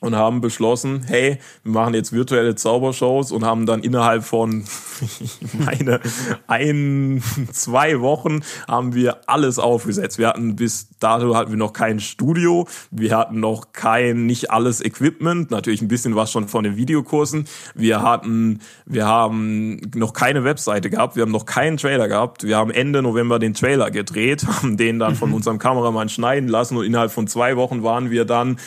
und 0.00 0.14
haben 0.14 0.40
beschlossen, 0.40 1.04
hey, 1.06 1.38
wir 1.64 1.72
machen 1.72 1.94
jetzt 1.94 2.12
virtuelle 2.12 2.54
Zaubershows 2.54 3.32
und 3.32 3.44
haben 3.44 3.66
dann 3.66 3.82
innerhalb 3.82 4.24
von, 4.24 4.64
ich 5.20 5.38
meine, 5.54 6.00
ein, 6.46 7.22
zwei 7.52 8.00
Wochen 8.00 8.40
haben 8.68 8.94
wir 8.94 9.28
alles 9.28 9.58
aufgesetzt. 9.58 10.18
Wir 10.18 10.28
hatten 10.28 10.56
bis 10.56 10.88
dato 11.00 11.34
hatten 11.34 11.50
wir 11.50 11.58
noch 11.58 11.72
kein 11.72 12.00
Studio, 12.00 12.66
wir 12.90 13.16
hatten 13.16 13.40
noch 13.40 13.72
kein, 13.72 14.26
nicht 14.26 14.50
alles 14.50 14.84
Equipment, 14.84 15.50
natürlich 15.50 15.82
ein 15.82 15.88
bisschen 15.88 16.14
was 16.14 16.30
schon 16.30 16.48
von 16.48 16.64
den 16.64 16.76
Videokursen. 16.76 17.46
Wir 17.74 18.02
hatten, 18.02 18.60
wir 18.84 19.06
haben 19.06 19.80
noch 19.94 20.12
keine 20.12 20.44
Webseite 20.44 20.90
gehabt, 20.90 21.16
wir 21.16 21.22
haben 21.22 21.32
noch 21.32 21.46
keinen 21.46 21.76
Trailer 21.78 22.08
gehabt. 22.08 22.44
Wir 22.44 22.56
haben 22.56 22.70
Ende 22.70 23.02
November 23.02 23.38
den 23.38 23.54
Trailer 23.54 23.90
gedreht, 23.90 24.46
haben 24.46 24.76
den 24.76 24.98
dann 24.98 25.14
von 25.14 25.30
mhm. 25.30 25.36
unserem 25.36 25.58
Kameramann 25.58 26.08
schneiden 26.08 26.48
lassen 26.48 26.76
und 26.76 26.84
innerhalb 26.84 27.10
von 27.10 27.26
zwei 27.26 27.56
Wochen 27.56 27.82
waren 27.82 28.10
wir 28.10 28.24
dann 28.24 28.58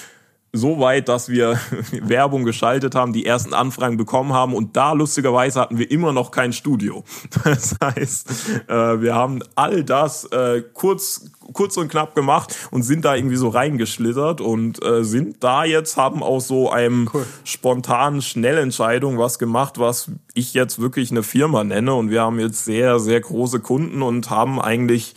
so 0.52 0.80
weit, 0.80 1.10
dass 1.10 1.30
wir 1.30 1.60
Werbung 1.92 2.44
geschaltet 2.44 2.96
haben, 2.96 3.14
die 3.14 3.26
ersten 3.26 3.54
Anfragen 3.54 3.98
bekommen 3.98 4.34
haben 4.34 4.54
und 4.54 4.76
da 4.76 4.94
lustigerweise 4.94 5.60
hatten 5.60 5.78
wir 5.78 5.90
immer 5.92 6.14
noch 6.14 6.32
kein 6.32 6.54
Studio. 6.54 7.04
Das 7.44 7.76
heißt, 7.82 8.30
äh, 8.68 9.02
wir 9.02 9.16
haben 9.16 9.40
all 9.56 9.84
das 9.84 10.26
äh, 10.26 10.62
kurz, 10.74 11.32
kurz 11.54 11.78
und 11.78 11.90
knapp 11.90 12.16
gemacht 12.16 12.56
und 12.70 12.84
sind 12.84 13.06
da 13.06 13.16
irgendwie 13.16 13.38
so 13.38 13.50
reingeschlittert 13.50 14.42
und 14.42 14.84
äh, 14.84 15.04
sind 15.04 15.44
da 15.44 15.64
jetzt, 15.64 15.98
haben 15.98 16.22
aus 16.22 16.48
so 16.48 16.70
einem 16.70 17.10
cool. 17.14 17.26
spontanen 17.44 18.22
Schnellentscheidung 18.22 19.18
was 19.18 19.40
gemacht, 19.40 19.80
was 19.80 20.12
ich 20.34 20.54
jetzt 20.54 20.80
wirklich 20.80 21.12
eine 21.12 21.24
Firma 21.24 21.64
nenne 21.64 21.94
und 21.94 22.10
wir 22.10 22.22
haben 22.22 22.40
jetzt 22.40 22.66
sehr, 22.66 23.00
sehr 23.00 23.22
große 23.22 23.62
Kunden 23.62 24.02
und 24.02 24.30
haben 24.30 24.62
eigentlich 24.62 25.16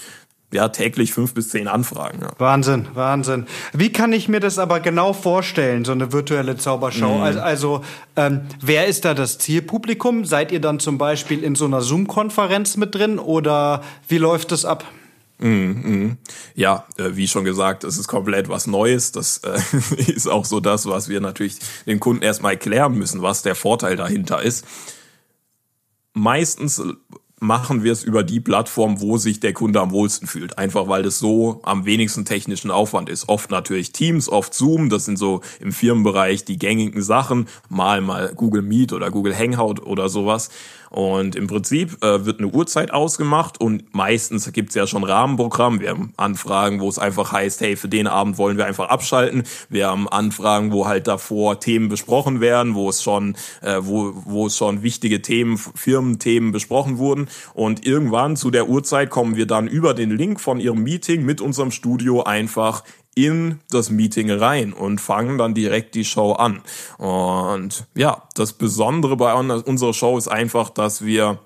ja, 0.52 0.68
täglich 0.68 1.12
fünf 1.12 1.35
bis 1.35 1.49
zehn 1.49 1.66
Anfragen. 1.66 2.21
Ja. 2.21 2.30
Wahnsinn, 2.38 2.87
Wahnsinn. 2.94 3.47
Wie 3.73 3.90
kann 3.90 4.12
ich 4.12 4.28
mir 4.28 4.40
das 4.40 4.59
aber 4.59 4.80
genau 4.80 5.12
vorstellen, 5.12 5.85
so 5.85 5.92
eine 5.92 6.12
virtuelle 6.12 6.56
Zaubershow? 6.56 7.16
Mhm. 7.16 7.23
Also, 7.23 7.40
also 7.40 7.85
ähm, 8.16 8.42
wer 8.61 8.87
ist 8.87 9.04
da 9.04 9.14
das 9.14 9.38
Zielpublikum? 9.38 10.25
Seid 10.25 10.52
ihr 10.52 10.61
dann 10.61 10.78
zum 10.78 10.99
Beispiel 10.99 11.42
in 11.42 11.54
so 11.54 11.64
einer 11.64 11.80
Zoom-Konferenz 11.80 12.76
mit 12.76 12.94
drin 12.94 13.18
oder 13.18 13.82
wie 14.09 14.18
läuft 14.18 14.52
das 14.52 14.64
ab? 14.64 14.85
Mm, 15.38 16.12
Ja, 16.54 16.87
äh, 16.99 17.16
wie 17.16 17.26
schon 17.26 17.44
gesagt, 17.44 17.82
es 17.82 17.99
ist 17.99 18.06
komplett 18.06 18.49
was 18.49 18.66
Neues. 18.66 19.11
Das 19.11 19.38
äh, 19.38 19.59
ist 20.11 20.28
auch 20.28 20.44
so 20.44 20.61
das, 20.61 20.87
was 20.87 21.09
wir 21.09 21.21
natürlich 21.21 21.56
den 21.87 21.99
Kunden 21.99 22.23
erstmal 22.23 22.52
erklären 22.52 22.94
müssen, 22.94 23.23
was 23.23 23.42
der 23.42 23.54
Vorteil 23.54 23.97
dahinter 23.97 24.40
ist. 24.40 24.64
Meistens 26.14 26.80
machen 27.42 27.82
wir 27.82 27.92
es 27.92 28.04
über 28.04 28.22
die 28.22 28.38
Plattform, 28.38 29.00
wo 29.00 29.18
sich 29.18 29.40
der 29.40 29.52
Kunde 29.52 29.80
am 29.80 29.90
wohlsten 29.90 30.28
fühlt. 30.28 30.58
Einfach 30.58 30.87
weil 30.88 31.02
das 31.02 31.18
so 31.18 31.61
am 31.64 31.84
wenigsten 31.84 32.25
technischen 32.25 32.70
Aufwand 32.70 33.08
ist. 33.08 33.28
Oft 33.28 33.50
natürlich 33.50 33.90
Teams, 33.90 34.28
oft 34.28 34.54
Zoom, 34.54 34.88
das 34.88 35.04
sind 35.06 35.18
so 35.18 35.40
im 35.61 35.72
Firmenbereich 35.72 36.44
die 36.44 36.56
gängigen 36.56 37.02
Sachen. 37.02 37.49
Mal 37.68 38.00
mal 38.00 38.32
Google 38.34 38.62
Meet 38.62 38.92
oder 38.92 39.11
Google 39.11 39.37
Hangout 39.37 39.82
oder 39.82 40.08
sowas. 40.08 40.50
Und 40.92 41.37
im 41.37 41.46
Prinzip 41.46 42.04
äh, 42.04 42.26
wird 42.26 42.38
eine 42.38 42.49
Uhrzeit 42.49 42.92
ausgemacht 42.92 43.58
und 43.58 43.94
meistens 43.94 44.52
gibt's 44.52 44.75
ja 44.75 44.87
schon 44.87 45.04
Rahmenprogramm. 45.04 45.80
Wir 45.80 45.88
haben 45.88 46.12
Anfragen, 46.18 46.80
wo 46.80 46.88
es 46.90 46.99
einfach 46.99 47.32
heißt, 47.32 47.62
hey, 47.62 47.76
für 47.76 47.88
den 47.88 48.06
Abend 48.06 48.37
wollen 48.37 48.58
wir 48.58 48.66
einfach 48.66 48.90
abschalten. 48.90 49.44
Wir 49.70 49.88
haben 49.88 50.06
Anfragen, 50.06 50.70
wo 50.70 50.87
halt 50.87 51.06
davor 51.06 51.61
Themen 51.61 51.88
besprochen 51.88 52.42
werden, 52.42 52.75
wo 52.75 52.90
es 52.90 53.02
schon, 53.02 53.37
äh, 53.62 53.78
wo, 53.80 54.12
wo 54.26 54.50
schon 54.50 54.82
wichtige 54.82 55.22
Themen, 55.22 55.56
Firmenthemen 55.56 56.52
besprochen 56.52 56.99
wurden. 56.99 57.28
Und 57.54 57.87
irgendwann 57.87 58.37
zu 58.37 58.50
der 58.50 58.68
Uhrzeit 58.68 59.08
kommen 59.08 59.34
wir 59.34 59.46
dann 59.46 59.68
über 59.68 59.94
den 59.94 60.11
Link 60.11 60.42
von 60.42 60.61
ihrem 60.61 60.82
Meeting 60.82 61.25
mit 61.25 61.40
unserem 61.40 61.70
Studio 61.70 62.25
einfach 62.25 62.84
in 63.14 63.61
das 63.71 63.90
Meeting 63.90 64.31
rein 64.31 64.73
und 64.73 65.00
fangen 65.00 65.38
dann 65.38 65.54
direkt 65.54 65.95
die 65.95 66.04
Show 66.04 66.33
an. 66.33 66.62
Und 66.99 67.87
ja, 67.95 68.23
das 68.35 68.54
Besondere 68.54 69.16
bei 69.16 69.35
unserer 69.35 69.92
Show 69.92 70.16
ist 70.16 70.28
einfach, 70.28 70.71
dass 70.71 71.04
wir 71.04 71.38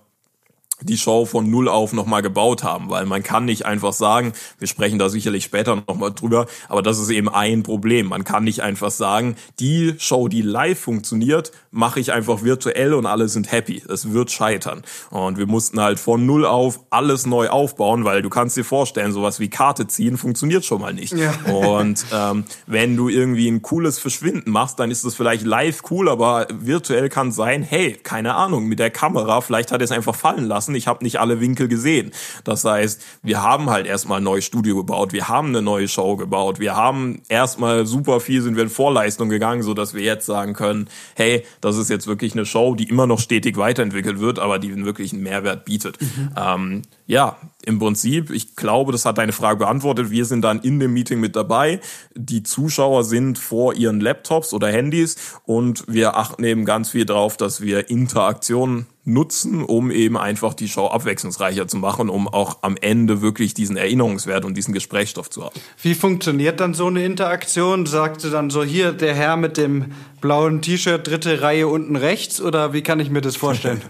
die 0.83 0.99
Show 0.99 1.25
von 1.25 1.51
null 1.51 1.69
auf 1.69 1.93
nochmal 1.93 2.23
gebaut 2.23 2.63
haben, 2.63 2.91
weil 2.91 3.07
man 3.07 3.23
kann 3.23 3.47
nicht 3.47 3.65
einfach 3.65 3.93
sagen, 3.93 4.33
wir 4.59 4.69
sprechen 4.69 4.99
da 4.99 5.09
sicherlich 5.09 5.45
später 5.45 5.77
nochmal 5.77 6.13
drüber, 6.13 6.47
aber 6.69 6.83
das 6.83 6.99
ist 6.99 7.11
eben 7.11 7.29
ein 7.29 7.63
Problem. 7.63 8.09
Man 8.09 8.25
kann 8.25 8.45
nicht 8.45 8.61
einfach 8.61 8.91
sagen, 8.91 9.37
die 9.59 9.95
Show, 9.99 10.29
die 10.29 10.43
live 10.43 10.79
funktioniert, 10.79 11.53
mache 11.71 12.01
ich 12.01 12.13
einfach 12.13 12.43
virtuell 12.43 12.95
und 12.95 13.07
alle 13.07 13.29
sind 13.29 13.51
happy. 13.51 13.83
Es 13.89 14.13
wird 14.13 14.31
scheitern. 14.31 14.83
Und 15.11 15.39
wir 15.39 15.47
mussten 15.47 15.81
halt 15.81 15.99
von 15.99 16.27
null 16.27 16.45
auf 16.45 16.81
alles 16.91 17.27
neu 17.27 17.49
aufbauen, 17.49 18.05
weil 18.05 18.23
du 18.23 18.29
kannst 18.29 18.57
dir 18.57 18.65
vorstellen, 18.65 19.13
sowas 19.13 19.41
wie 19.41 19.49
Karte 19.49 19.87
ziehen 19.87 20.19
funktioniert 20.19 20.65
schon 20.65 20.81
mal 20.81 20.93
nicht. 20.93 21.15
Ja. 21.15 21.33
Und 21.53 22.05
ähm, 22.13 22.45
wenn 22.67 22.97
du 22.97 23.09
irgendwie 23.09 23.49
ein 23.49 23.63
cooles 23.63 23.99
Verschwinden 23.99 24.51
machst, 24.51 24.79
dann 24.79 24.91
ist 24.91 25.05
das 25.05 25.15
vielleicht 25.15 25.45
live 25.45 25.83
cool, 25.91 26.09
aber 26.09 26.47
virtuell 26.53 27.09
kann 27.09 27.33
sein, 27.33 27.63
hey, 27.63 27.95
keine 28.03 28.35
Ahnung, 28.35 28.67
mit 28.67 28.79
der 28.79 28.91
Kamera, 28.91 29.41
vielleicht 29.41 29.73
hat 29.73 29.81
er 29.81 29.85
es 29.85 29.93
einfach 29.93 30.15
fallen 30.15 30.45
lassen 30.45 30.66
lassen. 30.67 30.75
Ich 30.75 30.87
habe 30.87 31.05
nicht 31.05 31.21
alle 31.21 31.41
Winkel 31.41 31.69
gesehen. 31.69 32.13
Das 32.45 32.65
heißt, 32.65 33.03
wir 33.23 33.43
haben 33.43 33.71
halt 33.71 33.87
erstmal 33.87 34.19
ein 34.19 34.25
neues 34.25 34.45
Studio 34.45 34.77
gebaut, 34.77 35.13
wir 35.13 35.29
haben 35.29 35.49
eine 35.49 35.63
neue 35.63 35.89
Show 35.89 36.17
gebaut, 36.17 36.59
wir 36.59 36.77
haben 36.77 37.23
erstmal 37.29 37.87
super 37.87 38.21
viel 38.21 38.43
sind 38.43 38.57
wir 38.57 38.65
in 38.65 38.69
Vorleistung 38.71 39.29
gegangen, 39.29 39.63
so 39.63 39.75
dass 39.75 39.95
wir 39.95 40.03
jetzt 40.03 40.27
sagen 40.27 40.55
können, 40.55 40.89
hey, 41.15 41.45
das 41.61 41.77
ist 41.77 41.91
jetzt 41.91 42.07
wirklich 42.07 42.33
eine 42.33 42.45
Show, 42.45 42.75
die 42.75 42.89
immer 42.89 43.07
noch 43.07 43.21
stetig 43.21 43.57
weiterentwickelt 43.57 44.21
wird, 44.21 44.39
aber 44.39 44.59
die 44.59 44.77
wirklich 44.85 45.13
einen 45.13 45.23
Mehrwert 45.23 45.65
bietet. 45.65 46.01
Mhm. 46.01 46.31
Ähm, 46.37 46.83
ja, 47.07 47.37
im 47.65 47.79
Prinzip, 47.79 48.31
ich 48.31 48.57
glaube, 48.57 48.93
das 48.93 49.05
hat 49.05 49.19
deine 49.19 49.33
Frage 49.33 49.59
beantwortet. 49.59 50.11
Wir 50.11 50.25
sind 50.25 50.43
dann 50.43 50.61
in 50.61 50.81
dem 50.81 50.93
Meeting 50.93 51.21
mit 51.21 51.37
dabei. 51.37 51.81
Die 52.15 52.43
Zuschauer 52.43 53.05
sind 53.05 53.39
vor 53.39 53.75
ihren 53.75 54.01
Laptops 54.01 54.53
oder 54.53 54.69
Handys 54.69 55.17
und 55.45 55.85
wir 55.87 56.17
achten 56.17 56.43
eben 56.45 56.65
ganz 56.65 56.91
viel 56.91 57.05
drauf, 57.05 57.37
dass 57.37 57.61
wir 57.61 57.91
Interaktionen 57.91 58.87
nutzen, 59.05 59.63
um 59.63 59.93
eben 59.93 60.17
einfach 60.17 60.53
die 60.53 60.69
Show 60.69 60.87
abwechslungsreicher 60.89 61.69
zu 61.69 61.77
machen, 61.77 62.09
um 62.09 62.27
auch 62.27 62.59
am 62.63 62.77
Ende 62.77 63.23
wirklich 63.23 63.55
diesen 63.55 63.77
Erinnerungswert 63.77 64.45
und 64.45 64.57
diesen 64.57 64.75
Gesprächsstoff 64.75 65.31
zu 65.31 65.45
haben. 65.45 65.61
Wie 65.81 65.95
funktioniert 65.95 66.59
dann 66.59 66.75
so 66.75 66.89
eine 66.89 67.05
Interaktion? 67.05 67.87
Sagte 67.87 68.31
dann 68.31 68.51
so 68.51 68.65
hier 68.65 68.93
der 68.93 69.15
Herr 69.15 69.37
mit 69.37 69.57
dem 69.57 69.93
blauen 70.21 70.61
T-Shirt, 70.61 71.07
dritte 71.07 71.41
Reihe 71.41 71.69
unten 71.69 71.95
rechts 71.95 72.41
oder 72.41 72.73
wie 72.73 72.83
kann 72.83 72.99
ich 72.99 73.11
mir 73.11 73.21
das 73.21 73.37
vorstellen? 73.37 73.81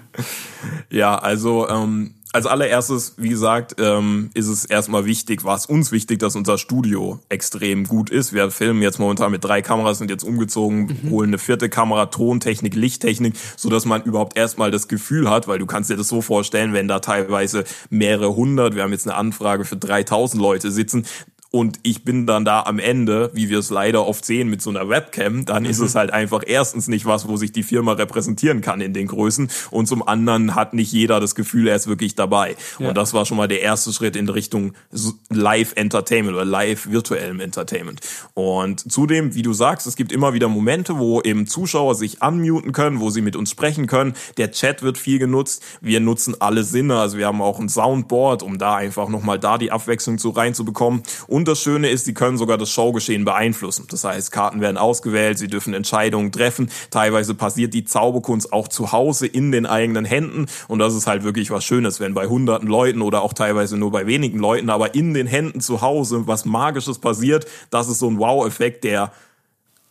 ja, 0.90 1.16
also 1.16 1.66
ähm, 1.66 2.14
als 2.36 2.44
allererstes, 2.44 3.14
wie 3.16 3.30
gesagt, 3.30 3.76
ähm, 3.78 4.28
ist 4.34 4.48
es 4.48 4.66
erstmal 4.66 5.06
wichtig, 5.06 5.44
war 5.44 5.56
es 5.56 5.64
uns 5.64 5.90
wichtig, 5.90 6.18
dass 6.18 6.36
unser 6.36 6.58
Studio 6.58 7.18
extrem 7.30 7.84
gut 7.84 8.10
ist. 8.10 8.34
Wir 8.34 8.50
filmen 8.50 8.82
jetzt 8.82 8.98
momentan 8.98 9.32
mit 9.32 9.42
drei 9.42 9.62
Kameras, 9.62 9.96
sind 9.96 10.10
jetzt 10.10 10.22
umgezogen, 10.22 10.98
mhm. 11.02 11.10
holen 11.10 11.30
eine 11.30 11.38
vierte 11.38 11.70
Kamera, 11.70 12.06
Tontechnik, 12.06 12.74
Lichttechnik, 12.74 13.36
so 13.56 13.70
dass 13.70 13.86
man 13.86 14.02
überhaupt 14.02 14.36
erstmal 14.36 14.70
das 14.70 14.86
Gefühl 14.86 15.30
hat, 15.30 15.48
weil 15.48 15.58
du 15.58 15.64
kannst 15.64 15.88
dir 15.88 15.96
das 15.96 16.08
so 16.08 16.20
vorstellen, 16.20 16.74
wenn 16.74 16.88
da 16.88 16.98
teilweise 16.98 17.64
mehrere 17.88 18.36
hundert, 18.36 18.74
wir 18.74 18.82
haben 18.82 18.92
jetzt 18.92 19.08
eine 19.08 19.16
Anfrage 19.16 19.64
für 19.64 19.78
3000 19.78 20.40
Leute 20.40 20.70
sitzen, 20.70 21.06
und 21.56 21.78
ich 21.82 22.04
bin 22.04 22.26
dann 22.26 22.44
da 22.44 22.62
am 22.62 22.78
Ende, 22.78 23.30
wie 23.32 23.48
wir 23.48 23.58
es 23.58 23.70
leider 23.70 24.06
oft 24.06 24.24
sehen 24.24 24.48
mit 24.48 24.60
so 24.60 24.70
einer 24.70 24.88
Webcam, 24.88 25.46
dann 25.46 25.62
mhm. 25.62 25.70
ist 25.70 25.78
es 25.78 25.94
halt 25.94 26.12
einfach 26.12 26.42
erstens 26.46 26.86
nicht 26.88 27.06
was, 27.06 27.28
wo 27.28 27.36
sich 27.36 27.52
die 27.52 27.62
Firma 27.62 27.92
repräsentieren 27.92 28.60
kann 28.60 28.80
in 28.80 28.92
den 28.92 29.06
Größen 29.06 29.48
und 29.70 29.86
zum 29.86 30.06
anderen 30.06 30.54
hat 30.54 30.74
nicht 30.74 30.92
jeder 30.92 31.18
das 31.18 31.34
Gefühl, 31.34 31.68
er 31.68 31.76
ist 31.76 31.86
wirklich 31.86 32.14
dabei. 32.14 32.56
Ja. 32.78 32.88
Und 32.88 32.96
das 32.96 33.14
war 33.14 33.24
schon 33.24 33.36
mal 33.36 33.48
der 33.48 33.62
erste 33.62 33.92
Schritt 33.92 34.16
in 34.16 34.28
Richtung 34.28 34.74
Live 35.30 35.72
Entertainment 35.76 36.36
oder 36.36 36.44
Live 36.44 36.90
virtuellem 36.90 37.40
Entertainment. 37.40 38.00
Und 38.34 38.90
zudem, 38.92 39.34
wie 39.34 39.42
du 39.42 39.52
sagst, 39.52 39.86
es 39.86 39.96
gibt 39.96 40.12
immer 40.12 40.34
wieder 40.34 40.48
Momente, 40.48 40.98
wo 40.98 41.22
eben 41.22 41.46
Zuschauer 41.46 41.94
sich 41.94 42.22
unmuten 42.22 42.72
können, 42.72 43.00
wo 43.00 43.10
sie 43.10 43.22
mit 43.22 43.36
uns 43.36 43.50
sprechen 43.50 43.86
können. 43.86 44.14
Der 44.36 44.52
Chat 44.52 44.82
wird 44.82 44.98
viel 44.98 45.18
genutzt. 45.18 45.62
Wir 45.80 46.00
nutzen 46.00 46.38
alle 46.40 46.64
Sinne, 46.64 46.98
also 46.98 47.16
wir 47.16 47.26
haben 47.26 47.40
auch 47.40 47.58
ein 47.58 47.68
Soundboard, 47.68 48.42
um 48.42 48.58
da 48.58 48.76
einfach 48.76 49.08
nochmal 49.08 49.38
da 49.38 49.56
die 49.56 49.72
Abwechslung 49.72 50.18
zu 50.18 50.30
reinzubekommen. 50.30 51.02
Und 51.26 51.45
und 51.46 51.52
das 51.52 51.62
Schöne 51.62 51.90
ist, 51.90 52.06
sie 52.06 52.12
können 52.12 52.38
sogar 52.38 52.58
das 52.58 52.70
Showgeschehen 52.70 53.24
beeinflussen. 53.24 53.86
Das 53.88 54.02
heißt, 54.02 54.32
Karten 54.32 54.60
werden 54.60 54.76
ausgewählt, 54.76 55.38
sie 55.38 55.46
dürfen 55.46 55.74
Entscheidungen 55.74 56.32
treffen. 56.32 56.70
Teilweise 56.90 57.34
passiert 57.36 57.72
die 57.72 57.84
Zauberkunst 57.84 58.52
auch 58.52 58.66
zu 58.66 58.90
Hause 58.90 59.28
in 59.28 59.52
den 59.52 59.64
eigenen 59.64 60.04
Händen. 60.04 60.46
Und 60.66 60.80
das 60.80 60.92
ist 60.96 61.06
halt 61.06 61.22
wirklich 61.22 61.52
was 61.52 61.64
Schönes, 61.64 62.00
wenn 62.00 62.14
bei 62.14 62.26
hunderten 62.26 62.68
Leuten 62.68 63.00
oder 63.00 63.22
auch 63.22 63.32
teilweise 63.32 63.76
nur 63.76 63.92
bei 63.92 64.08
wenigen 64.08 64.40
Leuten, 64.40 64.70
aber 64.70 64.96
in 64.96 65.14
den 65.14 65.28
Händen 65.28 65.60
zu 65.60 65.82
Hause 65.82 66.26
was 66.26 66.46
Magisches 66.46 66.98
passiert. 66.98 67.46
Das 67.70 67.86
ist 67.86 68.00
so 68.00 68.10
ein 68.10 68.18
Wow-Effekt, 68.18 68.82
der 68.82 69.12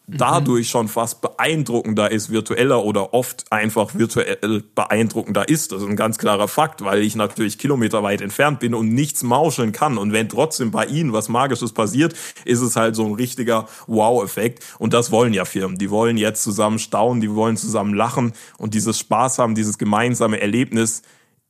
dadurch 0.07 0.69
schon 0.69 0.87
fast 0.87 1.21
beeindruckender 1.21 2.11
ist, 2.11 2.29
virtueller 2.29 2.83
oder 2.83 3.13
oft 3.13 3.51
einfach 3.51 3.95
virtuell 3.95 4.63
beeindruckender 4.75 5.49
ist. 5.49 5.71
Das 5.71 5.81
ist 5.81 5.87
ein 5.87 5.95
ganz 5.95 6.17
klarer 6.17 6.47
Fakt, 6.47 6.83
weil 6.83 7.01
ich 7.01 7.15
natürlich 7.15 7.57
kilometerweit 7.57 8.21
entfernt 8.21 8.59
bin 8.59 8.75
und 8.75 8.93
nichts 8.93 9.23
mauscheln 9.23 9.71
kann. 9.71 9.97
Und 9.97 10.13
wenn 10.13 10.29
trotzdem 10.29 10.71
bei 10.71 10.85
ihnen 10.85 11.13
was 11.13 11.29
Magisches 11.29 11.73
passiert, 11.73 12.13
ist 12.45 12.61
es 12.61 12.75
halt 12.75 12.95
so 12.95 13.05
ein 13.05 13.13
richtiger 13.13 13.67
Wow-Effekt. 13.87 14.63
Und 14.77 14.93
das 14.93 15.11
wollen 15.11 15.33
ja 15.33 15.45
Firmen. 15.45 15.77
Die 15.77 15.89
wollen 15.89 16.17
jetzt 16.17 16.43
zusammen 16.43 16.79
staunen, 16.79 17.21
die 17.21 17.33
wollen 17.33 17.57
zusammen 17.57 17.93
lachen 17.93 18.33
und 18.57 18.73
dieses 18.73 18.99
Spaß 18.99 19.39
haben, 19.39 19.55
dieses 19.55 19.77
gemeinsame 19.77 20.39
Erlebnis 20.39 21.01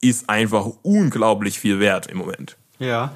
ist 0.02 0.30
einfach 0.30 0.68
unglaublich 0.84 1.60
viel 1.60 1.80
wert 1.80 2.08
im 2.08 2.18
Moment. 2.18 2.58
Ja, 2.80 3.14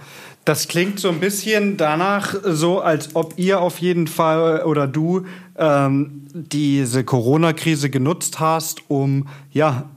das 0.50 0.68
klingt 0.68 1.00
so 1.00 1.10
ein 1.10 1.20
bisschen 1.20 1.78
danach, 1.78 2.34
so 2.44 2.80
als 2.80 3.16
ob 3.16 3.36
ihr 3.38 3.62
auf 3.62 3.78
jeden 3.78 4.08
Fall 4.08 4.64
oder 4.64 4.88
du 4.88 5.28
ähm, 5.56 6.24
diese 6.34 7.04
Corona-Krise 7.04 7.92
genutzt 7.92 8.40
hast, 8.40 8.82
um 8.88 9.28
ja 9.52 9.92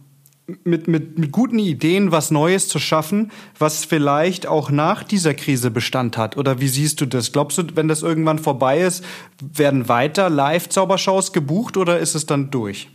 mit, 0.64 0.88
mit, 0.88 1.18
mit 1.18 1.32
guten 1.32 1.59
Ideen 1.59 2.12
was 2.12 2.30
Neues 2.30 2.68
zu 2.68 2.78
schaffen, 2.78 3.32
was 3.59 3.87
vielleicht 3.87 4.47
auch 4.47 4.71
nach 4.71 5.04
dieser 5.04 5.32
Krise 5.32 5.71
Bestand 5.71 6.18
hat? 6.18 6.37
Oder 6.37 6.61
wie 6.61 6.68
siehst 6.68 7.00
du 7.00 7.06
das? 7.06 7.32
Glaubst 7.32 7.56
du, 7.56 7.62
wenn 7.75 7.88
das 7.88 8.02
irgendwann 8.02 8.38
vorbei 8.38 8.82
ist, 8.82 9.02
werden 9.40 9.88
weiter 9.88 10.28
Live-Zaubershows 10.28 11.32
gebucht 11.32 11.78
oder 11.78 11.99
ist 11.99 12.14
es 12.14 12.26
dann 12.26 12.50
durch? 12.50 12.90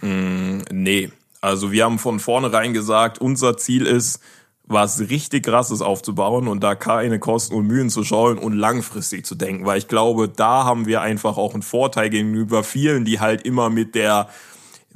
Mm, 0.00 0.58
nee. 0.72 1.12
Also 1.40 1.70
wir 1.70 1.84
haben 1.84 2.00
von 2.00 2.18
vornherein 2.18 2.72
gesagt, 2.72 3.20
unser 3.20 3.56
Ziel 3.56 3.86
ist, 3.86 4.18
was 4.66 5.00
richtig 5.00 5.44
krasses 5.44 5.80
aufzubauen 5.80 6.48
und 6.48 6.62
da 6.62 6.74
keine 6.74 7.18
Kosten 7.18 7.54
und 7.54 7.66
Mühen 7.66 7.88
zu 7.88 8.02
schauen 8.02 8.38
und 8.38 8.52
langfristig 8.52 9.24
zu 9.24 9.34
denken, 9.34 9.64
weil 9.64 9.78
ich 9.78 9.88
glaube, 9.88 10.28
da 10.28 10.64
haben 10.64 10.86
wir 10.86 11.02
einfach 11.02 11.36
auch 11.36 11.54
einen 11.54 11.62
Vorteil 11.62 12.10
gegenüber 12.10 12.64
vielen, 12.64 13.04
die 13.04 13.20
halt 13.20 13.42
immer 13.42 13.70
mit 13.70 13.94
der 13.94 14.28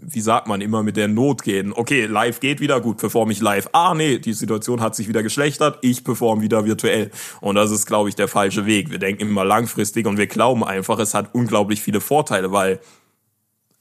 wie 0.03 0.21
sagt 0.21 0.47
man, 0.47 0.61
immer 0.61 0.83
mit 0.83 0.97
der 0.97 1.09
Not 1.09 1.43
gehen. 1.43 1.73
Okay, 1.73 2.07
live 2.07 2.41
geht 2.41 2.61
wieder, 2.61 2.81
gut, 2.81 2.97
performe 2.97 3.33
ich 3.33 3.41
live. 3.41 3.69
Ah, 3.73 3.95
nee, 3.95 4.19
die 4.19 4.33
Situation 4.33 4.81
hat 4.81 4.95
sich 4.97 5.09
wieder 5.09 5.23
geschlechtert, 5.23 5.79
ich 5.83 6.05
performe 6.05 6.43
wieder 6.43 6.65
virtuell. 6.65 7.11
Und 7.41 7.57
das 7.57 7.71
ist, 7.71 7.87
glaube 7.87 8.09
ich, 8.09 8.15
der 8.15 8.29
falsche 8.29 8.67
Weg. 8.67 8.91
Wir 8.91 8.99
denken 8.99 9.23
immer 9.23 9.45
langfristig 9.45 10.07
und 10.07 10.17
wir 10.17 10.27
glauben 10.27 10.65
einfach, 10.65 10.99
es 10.99 11.15
hat 11.15 11.35
unglaublich 11.35 11.83
viele 11.83 12.01
Vorteile, 12.01 12.51
weil 12.51 12.81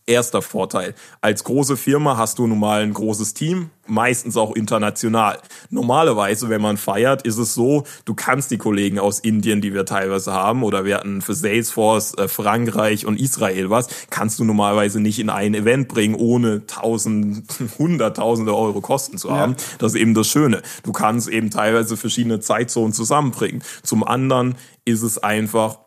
erster 0.10 0.42
Vorteil. 0.42 0.96
Als 1.22 1.44
große 1.44 1.78
Firma 1.78 2.18
hast 2.18 2.40
du 2.40 2.48
nun 2.48 2.60
mal 2.60 2.82
ein 2.82 2.94
großes 2.94 3.34
Team, 3.34 3.70
meistens 3.88 4.38
auch 4.38 4.56
international. 4.56 5.40
Normalerweise, 5.70 6.50
wenn 6.50 6.62
man 6.62 6.78
feiert, 6.78 7.22
ist 7.24 7.38
es 7.38 7.54
so, 7.54 7.84
du 8.06 8.14
kannst 8.16 8.52
die 8.52 8.58
Kollegen 8.58 9.00
aus 9.00 9.20
Indien, 9.20 9.62
die 9.62 9.74
wir 9.74 9.86
teilweise 9.86 10.34
haben, 10.34 10.64
oder 10.64 10.84
wir 10.86 10.98
hatten 10.98 11.22
für 11.22 11.34
Salesforce 11.34 12.16
äh, 12.16 12.28
Frankreich 12.28 13.06
und 13.06 13.20
Israel 13.20 13.70
was, 13.70 13.88
kannst 14.10 14.40
du 14.40 14.44
normalerweise 14.44 15.00
nicht 15.00 15.20
in 15.20 15.30
ein 15.30 15.54
Event 15.54 15.88
bringen, 15.88 16.16
ohne 16.16 16.66
tausend, 16.66 17.46
hunderttausende 17.80 18.56
Euro 18.56 18.82
Kosten 18.82 19.18
zu 19.18 19.32
haben. 19.32 19.54
Ja. 19.54 19.66
Das 19.78 19.94
ist 19.94 20.00
eben 20.00 20.14
das 20.14 20.28
Schöne. 20.28 20.62
Du 20.84 20.92
kannst 20.92 21.28
eben 21.28 21.52
teilweise 21.52 21.98
verschiedene 21.98 22.40
Zeitzonen 22.40 22.94
zusammenbringen. 22.94 23.64
Zum 23.84 24.04
anderen 24.04 24.56
ist 24.86 25.04
es 25.04 25.18
einfach 25.20 25.80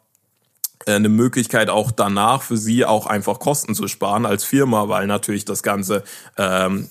eine 0.86 1.08
Möglichkeit 1.08 1.70
auch 1.70 1.90
danach 1.90 2.42
für 2.42 2.56
sie 2.56 2.84
auch 2.84 3.06
einfach 3.06 3.38
Kosten 3.38 3.74
zu 3.74 3.88
sparen 3.88 4.26
als 4.26 4.44
Firma, 4.44 4.88
weil 4.88 5.06
natürlich 5.06 5.44
das 5.44 5.62
Ganze 5.62 6.02
ähm, 6.36 6.88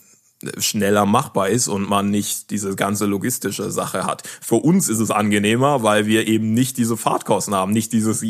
schneller 0.58 1.06
machbar 1.06 1.50
ist 1.50 1.68
und 1.68 1.88
man 1.88 2.10
nicht 2.10 2.50
diese 2.50 2.76
ganze 2.76 3.06
logistische 3.06 3.72
Sache 3.72 4.06
hat. 4.06 4.24
Für 4.42 4.56
uns 4.56 4.90
ist 4.90 5.00
es 5.00 5.12
angenehmer, 5.12 5.84
weil 5.84 6.06
wir 6.06 6.28
eben 6.28 6.54
nicht 6.54 6.78
diese 6.78 6.98
Fahrtkosten 6.98 7.54
haben, 7.54 7.72
nicht 7.72 7.94
dieses 7.94 8.24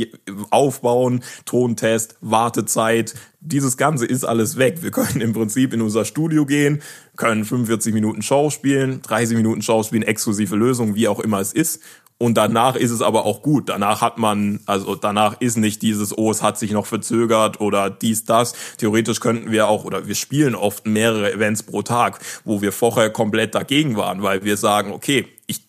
Aufbauen, 0.50 1.24
Tontest, 1.46 2.18
Wartezeit, 2.22 3.13
dieses 3.39 3.75
Ganze 3.77 4.06
ist 4.06 4.24
alles 4.24 4.58
weg. 4.58 4.84
Wir 4.84 4.91
können 4.91 5.22
im 5.22 5.34
Prinzip 5.34 5.74
in 5.74 5.82
unser 5.82 6.06
Studio 6.06 6.46
gehen, 6.46 6.82
können 7.15 7.44
45 7.44 7.94
Minuten 7.94 8.22
Show 8.22 8.50
spielen, 8.50 9.01
30 9.01 9.38
Minuten 9.38 9.62
Show 9.62 9.84
spielen, 9.84 10.03
exklusive 10.03 10.56
Lösungen, 10.56 10.96
wie 10.96 11.08
auch 11.08 11.20
immer 11.20 11.39
es 11.39 11.53
ist 11.53 11.82
und 12.21 12.35
danach 12.35 12.75
ist 12.75 12.91
es 12.91 13.01
aber 13.01 13.25
auch 13.25 13.41
gut. 13.41 13.69
Danach 13.69 14.01
hat 14.01 14.19
man, 14.19 14.59
also 14.67 14.93
danach 14.93 15.41
ist 15.41 15.57
nicht 15.57 15.81
dieses, 15.81 16.15
oh, 16.15 16.29
es 16.29 16.43
hat 16.43 16.59
sich 16.59 16.71
noch 16.71 16.85
verzögert 16.85 17.59
oder 17.59 17.89
dies, 17.89 18.25
das. 18.25 18.53
Theoretisch 18.77 19.19
könnten 19.19 19.51
wir 19.51 19.67
auch, 19.67 19.85
oder 19.85 20.05
wir 20.05 20.13
spielen 20.13 20.53
oft 20.53 20.85
mehrere 20.85 21.33
Events 21.33 21.63
pro 21.63 21.81
Tag, 21.81 22.19
wo 22.45 22.61
wir 22.61 22.71
vorher 22.71 23.09
komplett 23.09 23.55
dagegen 23.55 23.97
waren, 23.97 24.21
weil 24.21 24.43
wir 24.43 24.55
sagen, 24.55 24.91
okay, 24.91 25.25
ich, 25.47 25.63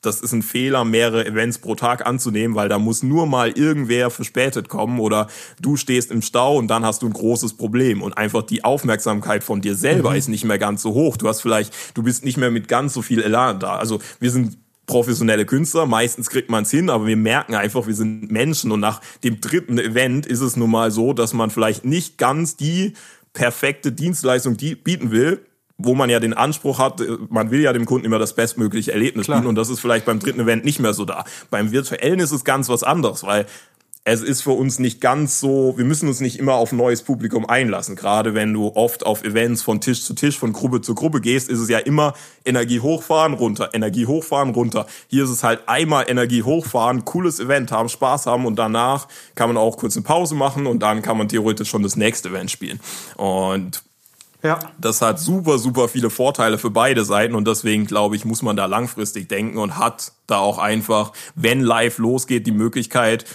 das 0.00 0.22
ist 0.22 0.32
ein 0.32 0.40
Fehler, 0.40 0.86
mehrere 0.86 1.26
Events 1.26 1.58
pro 1.58 1.74
Tag 1.74 2.06
anzunehmen, 2.06 2.56
weil 2.56 2.70
da 2.70 2.78
muss 2.78 3.02
nur 3.02 3.26
mal 3.26 3.50
irgendwer 3.50 4.08
verspätet 4.08 4.70
kommen 4.70 5.00
oder 5.00 5.26
du 5.60 5.76
stehst 5.76 6.10
im 6.10 6.22
Stau 6.22 6.56
und 6.56 6.68
dann 6.68 6.82
hast 6.82 7.02
du 7.02 7.08
ein 7.08 7.12
großes 7.12 7.58
Problem 7.58 8.00
und 8.00 8.16
einfach 8.16 8.42
die 8.42 8.64
Aufmerksamkeit 8.64 9.44
von 9.44 9.60
dir 9.60 9.74
selber 9.74 10.12
mhm. 10.12 10.16
ist 10.16 10.28
nicht 10.28 10.46
mehr 10.46 10.58
ganz 10.58 10.80
so 10.80 10.94
hoch. 10.94 11.18
Du 11.18 11.28
hast 11.28 11.42
vielleicht, 11.42 11.74
du 11.92 12.02
bist 12.02 12.24
nicht 12.24 12.38
mehr 12.38 12.50
mit 12.50 12.68
ganz 12.68 12.94
so 12.94 13.02
viel 13.02 13.20
Elan 13.22 13.60
da. 13.60 13.76
Also 13.76 14.00
wir 14.18 14.30
sind 14.30 14.56
professionelle 14.90 15.46
Künstler. 15.46 15.86
Meistens 15.86 16.30
kriegt 16.30 16.50
man 16.50 16.64
es 16.64 16.70
hin, 16.70 16.90
aber 16.90 17.06
wir 17.06 17.16
merken 17.16 17.54
einfach, 17.54 17.86
wir 17.86 17.94
sind 17.94 18.30
Menschen 18.30 18.72
und 18.72 18.80
nach 18.80 19.00
dem 19.22 19.40
dritten 19.40 19.78
Event 19.78 20.26
ist 20.26 20.40
es 20.40 20.56
nun 20.56 20.70
mal 20.70 20.90
so, 20.90 21.12
dass 21.12 21.32
man 21.32 21.50
vielleicht 21.50 21.84
nicht 21.84 22.18
ganz 22.18 22.56
die 22.56 22.94
perfekte 23.32 23.92
Dienstleistung 23.92 24.56
die 24.56 24.74
bieten 24.74 25.12
will, 25.12 25.46
wo 25.78 25.94
man 25.94 26.10
ja 26.10 26.20
den 26.20 26.34
Anspruch 26.34 26.78
hat, 26.78 27.02
man 27.30 27.50
will 27.50 27.60
ja 27.60 27.72
dem 27.72 27.86
Kunden 27.86 28.04
immer 28.04 28.18
das 28.18 28.34
bestmögliche 28.34 28.92
Erlebnis 28.92 29.26
Klar. 29.26 29.38
bieten 29.38 29.48
und 29.48 29.54
das 29.54 29.70
ist 29.70 29.80
vielleicht 29.80 30.04
beim 30.04 30.18
dritten 30.18 30.40
Event 30.40 30.64
nicht 30.64 30.80
mehr 30.80 30.92
so 30.92 31.04
da. 31.04 31.24
Beim 31.50 31.70
virtuellen 31.70 32.20
ist 32.20 32.32
es 32.32 32.44
ganz 32.44 32.68
was 32.68 32.82
anderes, 32.82 33.22
weil 33.22 33.46
es 34.12 34.22
ist 34.22 34.42
für 34.42 34.50
uns 34.50 34.80
nicht 34.80 35.00
ganz 35.00 35.38
so, 35.38 35.74
wir 35.76 35.84
müssen 35.84 36.08
uns 36.08 36.18
nicht 36.18 36.40
immer 36.40 36.54
auf 36.54 36.72
neues 36.72 37.02
Publikum 37.02 37.46
einlassen. 37.46 37.94
Gerade 37.94 38.34
wenn 38.34 38.52
du 38.52 38.72
oft 38.74 39.06
auf 39.06 39.22
Events 39.22 39.62
von 39.62 39.80
Tisch 39.80 40.02
zu 40.02 40.14
Tisch, 40.14 40.36
von 40.36 40.52
Gruppe 40.52 40.80
zu 40.80 40.96
Gruppe 40.96 41.20
gehst, 41.20 41.48
ist 41.48 41.60
es 41.60 41.68
ja 41.68 41.78
immer 41.78 42.14
Energie 42.44 42.80
hochfahren, 42.80 43.34
runter, 43.34 43.70
Energie 43.72 44.06
hochfahren, 44.06 44.50
runter. 44.50 44.86
Hier 45.06 45.22
ist 45.22 45.30
es 45.30 45.44
halt 45.44 45.68
einmal 45.68 46.06
Energie 46.08 46.42
hochfahren, 46.42 47.04
cooles 47.04 47.38
Event 47.38 47.70
haben, 47.70 47.88
Spaß 47.88 48.26
haben 48.26 48.46
und 48.46 48.58
danach 48.58 49.06
kann 49.36 49.48
man 49.48 49.56
auch 49.56 49.76
kurz 49.76 49.96
eine 49.96 50.02
Pause 50.02 50.34
machen 50.34 50.66
und 50.66 50.80
dann 50.80 51.02
kann 51.02 51.16
man 51.16 51.28
theoretisch 51.28 51.68
schon 51.68 51.84
das 51.84 51.94
nächste 51.94 52.30
Event 52.30 52.50
spielen. 52.50 52.80
Und 53.16 53.84
ja. 54.42 54.58
Das 54.78 55.02
hat 55.02 55.20
super, 55.20 55.58
super 55.58 55.86
viele 55.86 56.10
Vorteile 56.10 56.58
für 56.58 56.70
beide 56.70 57.04
Seiten 57.04 57.34
und 57.34 57.46
deswegen 57.46 57.86
glaube 57.86 58.16
ich, 58.16 58.24
muss 58.24 58.42
man 58.42 58.56
da 58.56 58.66
langfristig 58.66 59.28
denken 59.28 59.58
und 59.58 59.76
hat 59.76 60.12
da 60.26 60.38
auch 60.38 60.58
einfach, 60.58 61.12
wenn 61.34 61.60
live 61.60 61.98
losgeht, 61.98 62.46
die 62.46 62.52
Möglichkeit, 62.52 63.26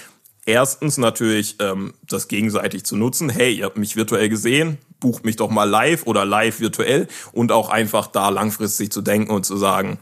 Erstens 0.45 0.97
natürlich 0.97 1.55
ähm, 1.59 1.93
das 2.07 2.27
gegenseitig 2.27 2.83
zu 2.83 2.95
nutzen. 2.95 3.29
Hey, 3.29 3.55
ihr 3.55 3.65
habt 3.65 3.77
mich 3.77 3.95
virtuell 3.95 4.29
gesehen, 4.29 4.77
bucht 4.99 5.25
mich 5.25 5.37
doch 5.37 5.49
mal 5.49 5.63
live 5.63 6.05
oder 6.05 6.23
live 6.23 6.59
virtuell 6.59 7.07
und 7.31 7.51
auch 7.51 7.69
einfach 7.69 8.07
da 8.07 8.29
langfristig 8.29 8.91
zu 8.91 9.01
denken 9.01 9.31
und 9.31 9.45
zu 9.45 9.57
sagen, 9.57 9.97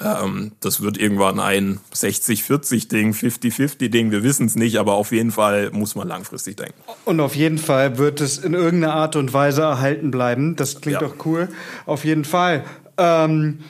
ähm, 0.00 0.52
das 0.60 0.80
wird 0.80 0.96
irgendwann 0.96 1.40
ein 1.40 1.80
60-40-Ding, 1.92 3.12
50-50-Ding, 3.12 4.10
wir 4.10 4.22
wissen 4.22 4.46
es 4.46 4.54
nicht, 4.54 4.78
aber 4.78 4.94
auf 4.94 5.10
jeden 5.10 5.32
Fall 5.32 5.70
muss 5.70 5.94
man 5.96 6.06
langfristig 6.06 6.56
denken. 6.56 6.80
Und 7.04 7.20
auf 7.20 7.34
jeden 7.34 7.58
Fall 7.58 7.98
wird 7.98 8.20
es 8.20 8.38
in 8.38 8.54
irgendeiner 8.54 8.94
Art 8.94 9.16
und 9.16 9.32
Weise 9.32 9.62
erhalten 9.62 10.10
bleiben. 10.10 10.54
Das 10.54 10.80
klingt 10.80 11.00
ja. 11.00 11.08
doch 11.08 11.24
cool. 11.26 11.48
Auf 11.84 12.04
jeden 12.04 12.24
Fall. 12.24 12.64
Ähm, 12.96 13.60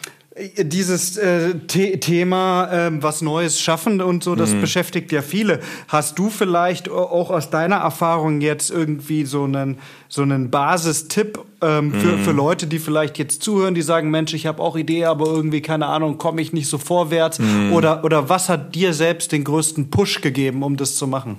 dieses 0.59 1.17
äh, 1.17 1.55
The 1.71 1.99
Thema 1.99 2.69
ähm, 2.73 3.03
was 3.03 3.23
Neues 3.23 3.61
schaffen 3.61 4.01
und 4.01 4.23
so, 4.23 4.35
das 4.35 4.53
mhm. 4.53 4.61
beschäftigt 4.61 5.13
ja 5.13 5.23
viele. 5.23 5.61
Hast 5.89 6.19
du 6.19 6.31
vielleicht 6.31 6.89
auch 6.89 7.31
aus 7.31 7.51
deiner 7.51 7.77
Erfahrung 7.77 8.41
jetzt 8.41 8.71
irgendwie 8.71 9.25
so 9.25 9.45
einen 9.45 9.79
so 10.09 10.23
einen 10.23 10.51
Basistipp 10.51 11.39
ähm, 11.61 11.93
für, 11.93 12.17
mhm. 12.17 12.25
für 12.25 12.33
Leute, 12.33 12.67
die 12.67 12.79
vielleicht 12.79 13.19
jetzt 13.19 13.43
zuhören, 13.43 13.75
die 13.75 13.83
sagen, 13.83 14.11
Mensch, 14.11 14.33
ich 14.33 14.47
habe 14.47 14.63
auch 14.63 14.77
Idee, 14.77 15.05
aber 15.05 15.27
irgendwie 15.27 15.61
keine 15.61 15.87
Ahnung, 15.87 16.19
komme 16.19 16.41
ich 16.41 16.53
nicht 16.53 16.69
so 16.69 16.79
vorwärts? 16.79 17.39
Mhm. 17.39 17.73
Oder 17.73 18.05
oder 18.05 18.29
was 18.29 18.49
hat 18.49 18.75
dir 18.75 18.95
selbst 18.95 19.33
den 19.33 19.45
größten 19.45 19.91
Push 19.91 20.21
gegeben, 20.21 20.63
um 20.63 20.77
das 20.77 20.97
zu 20.97 21.07
machen? 21.07 21.39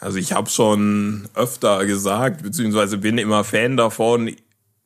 Also 0.00 0.18
ich 0.18 0.32
habe 0.32 0.50
schon 0.50 1.28
öfter 1.34 1.86
gesagt, 1.86 2.42
beziehungsweise 2.42 2.98
bin 2.98 3.18
immer 3.18 3.44
Fan 3.44 3.76
davon. 3.76 4.34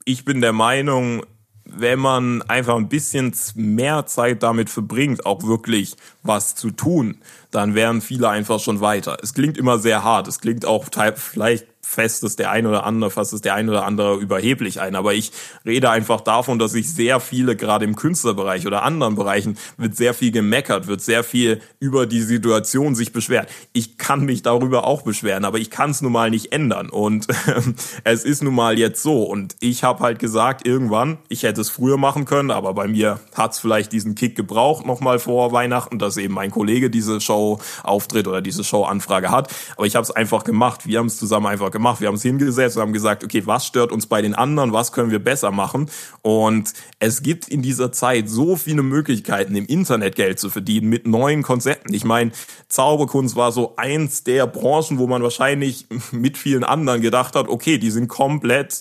Ich 0.05 0.25
bin 0.25 0.41
der 0.41 0.53
Meinung, 0.53 1.25
wenn 1.71 1.99
man 1.99 2.43
einfach 2.43 2.77
ein 2.77 2.89
bisschen 2.89 3.35
mehr 3.55 4.07
Zeit 4.07 4.43
damit 4.43 4.71
verbringt, 4.71 5.27
auch 5.27 5.43
wirklich 5.45 5.97
was 6.23 6.55
zu 6.55 6.71
tun, 6.71 7.19
dann 7.51 7.75
wären 7.75 8.01
viele 8.01 8.29
einfach 8.29 8.61
schon 8.61 8.81
weiter. 8.81 9.19
Es 9.23 9.35
klingt 9.35 9.57
immer 9.57 9.79
sehr 9.79 10.03
hart. 10.03 10.29
Es 10.29 10.41
klingt 10.41 10.65
auch 10.65 10.87
vielleicht 11.17 11.67
fest 11.89 12.23
es 12.23 12.37
der 12.37 12.51
ein 12.51 12.67
oder 12.67 12.85
andere, 12.85 13.11
fast 13.11 13.33
es 13.33 13.41
der 13.41 13.55
ein 13.55 13.71
oder 13.71 13.87
andere 13.87 14.17
überheblich 14.17 14.79
ein. 14.79 14.95
Aber 14.95 15.15
ich 15.15 15.33
rede 15.65 15.89
einfach 15.89 16.21
davon, 16.21 16.59
dass 16.59 16.73
sich 16.73 16.93
sehr 16.93 17.19
viele, 17.19 17.57
gerade 17.57 17.87
im 17.87 17.97
Künstlerbereich 17.97 18.67
oder 18.67 18.83
anderen 18.83 19.15
Bereichen, 19.15 19.57
wird 19.79 19.97
sehr 19.97 20.13
viel 20.13 20.31
gemeckert, 20.31 20.87
wird 20.87 21.01
sehr 21.01 21.25
viel 21.25 21.63
über 21.81 22.07
die 22.07 22.21
Situation 22.21 22.95
sich 22.95 23.15
beschwert. 23.15 23.49
Ich 23.73 23.97
kann 23.97 24.27
mich 24.27 24.43
darüber 24.43 24.87
auch 24.87 25.01
beschweren, 25.01 25.47
aber 25.47 25.59
ich 25.59 25.71
kann 25.71 25.91
es 25.91 26.03
nun 26.03 26.13
mal 26.13 26.29
nicht 26.29 26.53
ändern. 26.53 26.91
Und 26.91 27.27
es 28.05 28.23
ist 28.23 28.43
nun 28.43 28.55
mal 28.55 28.79
jetzt 28.79 29.03
so. 29.03 29.23
Und 29.23 29.57
ich 29.61 29.83
habe 29.83 30.01
halt 30.03 30.19
gesagt, 30.19 30.67
irgendwann, 30.67 31.17
ich 31.31 31.43
hätte 31.43 31.63
es 31.63 31.71
früher 31.71 31.97
machen 31.97 32.27
können, 32.27 32.51
aber 32.51 32.75
bei 32.75 32.87
mir 32.87 33.19
hat 33.35 33.53
es 33.53 33.61
vielleicht 33.61 33.93
diesen 33.93 34.15
Kick 34.15 34.37
gebraucht, 34.37 34.85
nochmal 34.85 35.19
vor 35.19 35.53
Weihnachten, 35.53 35.99
dass 35.99 36.19
eben 36.19 36.35
mein 36.35 36.51
Kollege 36.51 36.91
diese 36.91 37.23
Show 37.23 37.61
auftritt 37.83 38.29
oder 38.29 38.43
diese 38.43 38.63
Show-Anfrage 38.63 39.31
hat. 39.31 39.51
Aber 39.77 39.87
ich 39.87 39.97
habe 39.97 40.05
es 40.05 40.11
einfach 40.11 40.45
gemacht. 40.45 40.87
Wir 40.87 40.99
haben 40.99 41.07
es 41.07 41.17
zusammen 41.17 41.47
einfach 41.47 41.71
gemacht 41.71 41.78
gemacht. 41.79 42.01
Wir 42.01 42.09
haben 42.09 42.17
es 42.17 42.23
hingesetzt 42.23 42.77
und 42.77 42.83
haben 42.83 42.93
gesagt, 42.93 43.25
okay, 43.25 43.43
was 43.47 43.67
stört 43.67 43.93
uns 43.93 44.07
bei 44.07 44.21
den 44.21 44.35
anderen, 44.35 44.73
was 44.73 44.93
können 44.93 45.11
wir 45.11 45.19
besser 45.19 45.51
machen? 45.51 45.91
Und 46.23 46.73
es 46.99 47.23
gibt 47.23 47.49
in 47.49 47.63
dieser 47.63 47.93
Zeit 47.93 48.29
so 48.29 48.57
viele 48.57 48.83
Möglichkeiten, 48.83 49.57
im 49.57 49.67
Internet 49.67 50.15
Geld 50.17 50.39
zu 50.39 50.51
verdienen 50.51 50.89
mit 50.89 51.07
neuen 51.07 51.43
Konzepten. 51.43 51.95
Ich 51.95 52.05
meine, 52.05 52.33
Zauberkunst 52.69 53.37
war 53.37 53.53
so 53.53 53.75
eins 53.77 54.25
der 54.25 54.47
Branchen, 54.47 54.99
wo 54.99 55.07
man 55.07 55.23
wahrscheinlich 55.23 55.87
mit 56.13 56.37
vielen 56.37 56.65
anderen 56.65 57.01
gedacht 57.01 57.35
hat, 57.35 57.49
okay, 57.49 57.79
die 57.79 57.91
sind 57.91 58.09
komplett 58.09 58.81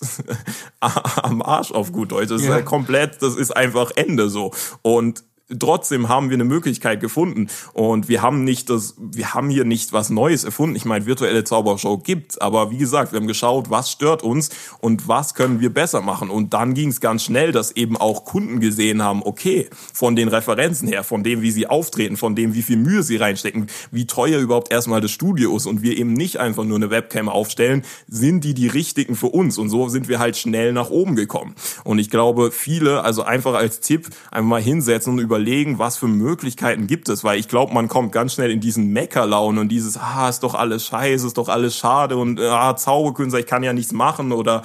am 0.80 1.42
Arsch 1.42 1.72
auf 1.72 1.92
gut 1.92 2.12
Deutsch. 2.12 2.30
Das 2.30 2.42
ja. 2.42 2.50
ist 2.50 2.54
halt 2.54 2.66
komplett, 2.66 3.22
das 3.22 3.36
ist 3.36 3.56
einfach 3.56 3.92
Ende 3.96 4.30
so. 4.30 4.52
Und 4.82 5.24
trotzdem 5.60 6.10
haben 6.10 6.30
wir 6.30 6.36
eine 6.36 6.44
Möglichkeit 6.44 7.00
gefunden 7.00 7.48
und 7.74 8.10
wir 8.10 8.22
haben 8.22 8.44
nicht 8.44 8.70
das, 8.70 8.96
wir 8.98 9.34
haben 9.34 9.50
hier 9.50 9.64
nicht 9.64 9.94
was 9.94 10.10
Neues 10.10 10.44
erfunden. 10.44 10.76
Ich 10.76 10.86
meine, 10.86 11.06
virtuelle 11.06 11.44
Zaubershow 11.44 11.98
gibt's, 11.98 12.38
aber 12.38 12.72
wie 12.72 12.78
gesagt, 12.78 13.14
wir 13.14 13.20
haben 13.20 13.28
geschaut, 13.28 13.70
was 13.70 13.92
stört 13.92 14.24
uns 14.24 14.50
und 14.80 15.08
was 15.08 15.36
können 15.36 15.62
wir 15.62 15.74
besser 15.74 16.02
machen. 16.02 16.30
Und 16.30 16.54
dann 16.54 16.74
ging 16.74 16.90
es 16.90 17.00
ganz 17.00 17.24
schnell, 17.24 17.52
dass 17.52 17.72
eben 17.72 17.96
auch 17.96 18.26
Kunden 18.26 18.60
gesehen 18.60 19.02
haben, 19.02 19.22
okay, 19.24 19.70
von 19.94 20.16
den 20.16 20.28
Referenzen 20.28 20.88
her, 20.88 21.04
von 21.04 21.24
dem, 21.24 21.42
wie 21.42 21.52
sie 21.52 21.68
auftreten, 21.68 22.18
von 22.18 22.36
dem, 22.36 22.54
wie 22.54 22.62
viel 22.62 22.78
Mühe 22.78 23.04
sie 23.04 23.16
reinstecken, 23.16 23.68
wie 23.92 24.06
teuer 24.06 24.40
überhaupt 24.40 24.72
erstmal 24.72 25.02
das 25.02 25.12
Studio 25.12 25.56
ist 25.56 25.66
und 25.66 25.82
wir 25.82 25.98
eben 25.98 26.14
nicht 26.14 26.38
einfach 26.38 26.66
nur 26.66 26.78
eine 26.78 26.90
Webcam 26.90 27.30
aufstellen, 27.30 27.84
sind 28.08 28.44
die 28.44 28.54
die 28.54 28.68
richtigen 28.68 29.16
für 29.16 29.28
uns. 29.28 29.58
Und 29.58 29.70
so 29.70 29.88
sind 29.88 30.10
wir 30.10 30.20
halt 30.20 30.36
schnell 30.36 30.74
nach 30.74 30.90
oben 30.90 31.16
gekommen. 31.16 31.56
Und 31.86 32.00
ich 32.00 32.10
glaube, 32.10 32.52
viele, 32.52 33.04
also 33.04 33.24
einfach 33.24 33.54
als 33.54 33.80
Tipp, 33.80 34.10
einfach 34.32 34.50
mal 34.50 34.62
hinsetzen 34.62 35.14
und 35.14 35.20
über 35.20 35.37
überlegen, 35.38 35.78
was 35.78 35.98
für 35.98 36.08
Möglichkeiten 36.08 36.88
gibt 36.88 37.10
es, 37.10 37.24
weil 37.24 37.40
ich 37.40 37.48
glaube, 37.48 37.72
man 37.72 37.88
kommt 37.88 38.12
ganz 38.12 38.34
schnell 38.34 38.50
in 38.50 38.60
diesen 38.60 38.88
Meckerlaune 38.88 39.62
und 39.62 39.70
dieses, 39.70 39.96
ah, 39.98 40.28
ist 40.30 40.42
doch 40.42 40.56
alles 40.56 40.86
scheiße, 40.88 41.28
ist 41.28 41.38
doch 41.38 41.48
alles 41.48 41.78
schade 41.78 42.18
und 42.18 42.40
ah, 42.40 42.76
Zauberkünstler, 42.76 43.40
ich 43.40 43.46
kann 43.46 43.62
ja 43.62 43.72
nichts 43.72 43.94
machen 43.94 44.32
oder 44.32 44.64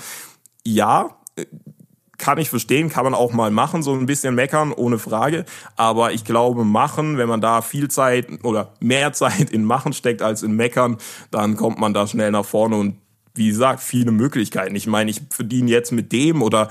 ja, 0.65 1.11
kann 2.17 2.39
ich 2.39 2.49
verstehen, 2.49 2.89
kann 2.89 3.05
man 3.05 3.15
auch 3.15 3.33
mal 3.33 3.51
machen, 3.51 3.83
so 3.83 3.93
ein 3.93 4.07
bisschen 4.07 4.35
meckern, 4.35 4.73
ohne 4.73 4.99
Frage. 4.99 5.45
Aber 5.77 6.13
ich 6.13 6.25
glaube, 6.25 6.65
machen, 6.65 7.19
wenn 7.19 7.29
man 7.29 7.41
da 7.41 7.61
viel 7.63 7.89
Zeit 7.89 8.29
oder 8.45 8.73
mehr 8.81 9.13
Zeit 9.13 9.51
in 9.51 9.65
Machen 9.65 9.93
steckt 9.93 10.23
als 10.23 10.43
in 10.43 10.57
Meckern, 10.57 10.97
dann 11.31 11.57
kommt 11.57 11.79
man 11.79 11.93
da 11.93 12.07
schnell 12.07 12.31
nach 12.31 12.47
vorne 12.47 12.77
und 12.77 12.97
wie 13.35 13.49
gesagt, 13.49 13.81
viele 13.81 14.13
Möglichkeiten. 14.13 14.77
Ich 14.77 14.87
meine, 14.87 15.11
ich 15.11 15.21
verdiene 15.31 15.71
jetzt 15.71 15.91
mit 15.91 16.13
dem 16.13 16.43
oder 16.43 16.69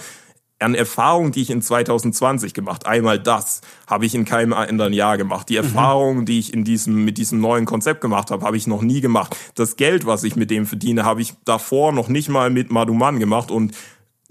an 0.62 0.76
Erfahrungen, 0.76 1.32
die 1.32 1.42
ich 1.42 1.50
in 1.50 1.62
2020 1.62 2.54
gemacht, 2.54 2.86
einmal 2.86 3.20
das 3.20 3.62
habe 3.88 4.06
ich 4.06 4.16
in 4.16 4.26
keinem 4.26 4.54
anderen 4.54 4.94
Jahr 4.94 5.18
gemacht. 5.18 5.50
Die 5.50 5.58
mhm. 5.58 5.64
Erfahrungen, 5.64 6.26
die 6.26 6.40
ich 6.40 6.54
in 6.54 6.64
diesem 6.64 7.04
mit 7.04 7.18
diesem 7.18 7.40
neuen 7.40 7.66
Konzept 7.66 8.02
gemacht 8.02 8.32
habe, 8.32 8.46
habe 8.46 8.58
ich 8.58 8.68
noch 8.68 8.82
nie 8.82 9.02
gemacht. 9.02 9.36
Das 9.56 9.76
Geld, 9.76 10.06
was 10.06 10.24
ich 10.24 10.36
mit 10.36 10.52
dem 10.52 10.66
verdiene, 10.66 11.06
habe 11.06 11.22
ich 11.22 11.34
davor 11.46 11.92
noch 11.92 12.08
nicht 12.08 12.30
mal 12.30 12.50
mit 12.50 12.72
Maduman 12.72 13.20
gemacht 13.20 13.52
und 13.52 13.74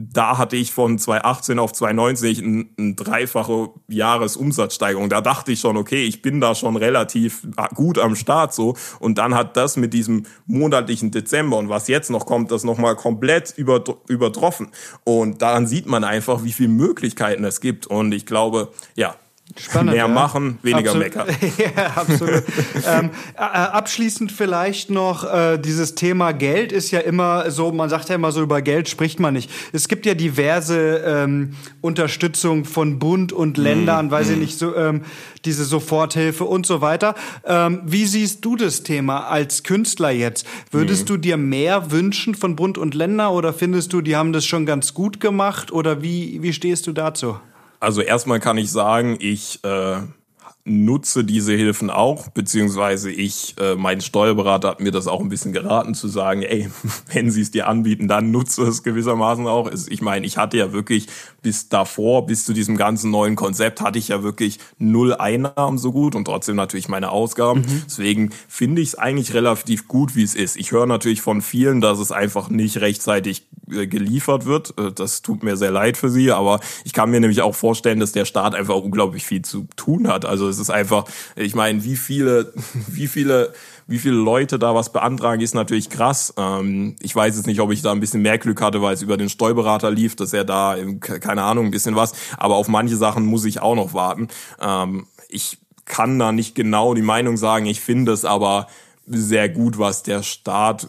da 0.01 0.39
hatte 0.39 0.57
ich 0.57 0.73
von 0.73 0.99
2018 0.99 1.59
auf 1.59 1.73
2090 1.73 2.43
eine 2.43 2.67
ein 2.79 2.97
dreifache 2.97 3.71
Jahresumsatzsteigerung. 3.89 5.11
Da 5.11 5.21
dachte 5.21 5.53
ich 5.53 5.61
schon, 5.61 5.77
okay, 5.77 6.05
ich 6.05 6.23
bin 6.23 6.41
da 6.41 6.55
schon 6.55 6.77
relativ 6.77 7.47
gut 7.75 7.99
am 7.99 8.17
Start 8.17 8.55
so. 8.55 8.77
Und 8.99 9.19
dann 9.19 9.35
hat 9.35 9.57
das 9.57 9.77
mit 9.77 9.93
diesem 9.93 10.25
monatlichen 10.47 11.11
Dezember 11.11 11.59
und 11.59 11.69
was 11.69 11.89
jetzt 11.89 12.11
noch 12.11 12.25
kommt, 12.25 12.51
das 12.51 12.65
nochmal 12.65 12.97
komplett 12.97 13.55
übertroffen. 13.59 14.69
Und 15.05 15.43
daran 15.43 15.67
sieht 15.67 15.87
man 15.87 16.05
einfach, 16.05 16.45
wie 16.45 16.53
viele 16.53 16.71
Möglichkeiten 16.71 17.45
es 17.45 17.61
gibt. 17.61 17.87
Und 17.87 18.13
ich 18.13 18.25
glaube, 18.25 18.71
ja, 18.95 19.17
Spannend, 19.59 19.93
Mehr 19.93 20.07
ja. 20.07 20.09
machen, 20.09 20.59
weniger 20.63 20.95
meckern. 20.95 21.27
ja, 21.59 21.87
absolut. 21.97 22.45
ähm, 22.87 23.11
äh, 23.37 23.41
abschließend 23.41 24.31
vielleicht 24.31 24.91
noch, 24.91 25.25
äh, 25.25 25.59
dieses 25.59 25.97
Thema 25.97 26.33
Geld 26.33 26.71
ist 26.73 26.91
ja 26.93 27.01
immer 27.01 27.51
so, 27.51 27.73
man 27.73 27.89
sagt 27.89 28.09
ja 28.09 28.15
immer 28.15 28.31
so, 28.31 28.43
über 28.43 28.63
Geld 28.63 28.89
spricht 28.89 29.19
man 29.19 29.35
nicht. 29.35 29.51
Es 29.73 29.89
gibt 29.89 30.07
ja 30.07 30.15
diverse 30.15 31.03
ähm, 31.05 31.57
Unterstützung 31.81 32.65
von 32.65 32.99
Bund 32.99 33.33
und 33.33 33.59
mhm. 33.59 33.65
Ländern, 33.65 34.07
mm, 34.07 34.11
weiß 34.11 34.31
ich 34.31 34.37
nicht, 34.39 34.59
so, 34.59 34.77
ähm, 34.77 35.03
diese 35.45 35.65
Soforthilfe 35.65 36.45
und 36.45 36.65
so 36.67 36.81
weiter. 36.81 37.15
Ähm, 37.45 37.81
wie 37.85 38.07
siehst 38.07 38.45
du 38.45 38.57
das 38.57 38.83
Thema 38.83 39.29
als 39.29 39.63
Künstler 39.63 40.11
jetzt? 40.11 40.47
Würdest 40.71 41.05
mm. 41.05 41.07
du 41.07 41.17
dir 41.17 41.37
mehr 41.37 41.91
wünschen 41.91 42.35
von 42.35 42.57
Bund 42.57 42.79
und 42.79 42.95
Länder 42.95 43.33
oder 43.33 43.53
findest 43.53 43.93
du, 43.93 44.01
die 44.01 44.17
haben 44.17 44.33
das 44.33 44.45
schon 44.45 44.65
ganz 44.65 44.95
gut 44.95 45.19
gemacht 45.19 45.73
oder 45.73 46.03
wie, 46.03 46.41
wie 46.43 46.53
stehst 46.53 46.87
du 46.87 46.93
dazu? 46.93 47.37
Also 47.81 48.03
erstmal 48.03 48.41
kann 48.41 48.59
ich 48.59 48.71
sagen, 48.71 49.17
ich 49.21 49.65
äh, 49.65 50.01
nutze 50.65 51.25
diese 51.25 51.55
Hilfen 51.55 51.89
auch, 51.89 52.29
beziehungsweise 52.29 53.11
ich, 53.11 53.55
äh, 53.59 53.77
mein 53.77 54.03
Steuerberater 54.03 54.69
hat 54.69 54.81
mir 54.81 54.93
das 54.93 55.07
auch 55.07 55.21
ein 55.21 55.31
bisschen 55.31 55.53
geraten 55.53 55.95
zu 55.95 56.07
sagen, 56.07 56.43
ey, 56.43 56.69
wenn 57.13 57.31
sie 57.31 57.41
es 57.41 57.51
dir 57.51 57.67
anbieten, 57.67 58.09
dann 58.09 58.31
nutze 58.31 58.63
es 58.63 58.83
gewissermaßen 58.83 59.47
auch. 59.47 59.71
Ich 59.89 60.03
meine, 60.03 60.27
ich 60.27 60.37
hatte 60.37 60.59
ja 60.59 60.73
wirklich 60.73 61.07
bis 61.43 61.71
davor, 61.71 62.27
bis 62.27 62.45
zu 62.45 62.53
diesem 62.53 62.77
ganzen 62.77 63.11
neuen 63.11 63.37
Konzept, 63.37 63.81
hatte 63.81 63.99
ich 63.99 64.09
ja 64.09 64.23
wirklich 64.23 64.59
null 64.79 65.15
Einnahmen 65.15 65.79
so 65.79 65.93
gut 65.93 66.15
und 66.15 66.27
trotzdem 66.27 66.57
natürlich 66.57 66.89
meine 66.89 67.11
Ausgaben. 67.11 67.63
Mhm. 67.63 67.83
Deswegen 67.87 68.31
finde 68.47 68.83
ich 68.83 68.89
es 68.89 68.95
eigentlich 68.97 69.33
relativ 69.33 69.89
gut, 69.89 70.15
wie 70.15 70.23
es 70.23 70.35
ist. 70.35 70.57
Ich 70.57 70.73
höre 70.73 70.87
natürlich 70.87 71.23
von 71.23 71.41
vielen, 71.41 71.81
dass 71.81 71.99
es 71.99 72.13
einfach 72.13 72.51
nicht 72.51 72.81
rechtzeitig 72.81 73.47
geliefert 73.71 74.45
wird. 74.45 74.75
Äh, 74.79 74.93
das 74.93 75.23
tut 75.23 75.43
mir 75.43 75.57
sehr 75.57 75.71
leid 75.71 75.97
für 75.97 76.11
sie, 76.11 76.33
aber 76.33 76.61
ich 76.85 76.93
kann 76.93 77.11
mir 77.11 77.21
nämlich 77.21 77.43
auch 77.43 77.55
vorstellen, 77.55 78.01
dass 78.01 78.13
der 78.13 78.25
Staat 78.25 78.55
einfach 78.55 78.77
unglaublich 78.77 79.25
viel 79.25 79.43
zu 79.43 79.67
tun 79.77 80.09
hat. 80.09 80.25
Also 80.25 80.49
es 80.49 80.59
ist 80.59 80.71
einfach, 80.71 81.05
ich 81.37 81.55
meine, 81.55 81.85
wie 81.85 81.97
viele, 81.97 82.53
wie 82.89 83.07
viele 83.07 83.53
wie 83.91 83.99
viele 83.99 84.15
Leute 84.15 84.61
da 84.61 84.73
was 84.73 84.93
beantragen, 84.93 85.43
ist 85.43 85.53
natürlich 85.53 85.91
krass. 85.91 86.33
Ähm, 86.37 86.95
ich 87.01 87.15
weiß 87.15 87.35
jetzt 87.35 87.49
nicht, 87.49 87.61
ob 87.61 87.73
ich 87.73 87.83
da 87.83 87.91
ein 87.91 87.99
bisschen 87.99 88.23
mehr 88.23 88.39
Glück 88.39 88.63
hatte, 88.63 88.81
weil 88.83 88.95
es 88.95 89.03
über 89.03 89.17
den 89.17 89.29
Steuerberater 89.29 89.91
lief, 89.91 90.15
dass 90.15 90.33
er 90.33 90.45
da, 90.45 90.77
keine 91.01 91.43
Ahnung, 91.43 91.67
ein 91.67 91.71
bisschen 91.73 91.97
was. 91.97 92.13
Aber 92.37 92.55
auf 92.55 92.69
manche 92.69 92.97
Sachen 92.97 93.27
muss 93.27 93.45
ich 93.45 93.61
auch 93.61 93.75
noch 93.75 93.93
warten. 93.93 94.29
Ähm, 94.61 95.09
ich 95.29 95.59
kann 95.87 96.21
da 96.21 96.31
nicht 96.31 96.55
genau 96.55 96.95
die 96.95 97.03
Meinung 97.03 97.37
sagen. 97.37 97.67
Ich 97.67 97.81
finde 97.81 98.13
es 98.13 98.25
aber 98.25 98.69
sehr 99.07 99.49
gut, 99.49 99.77
was 99.77 100.05
der 100.05 100.23
Staat 100.23 100.89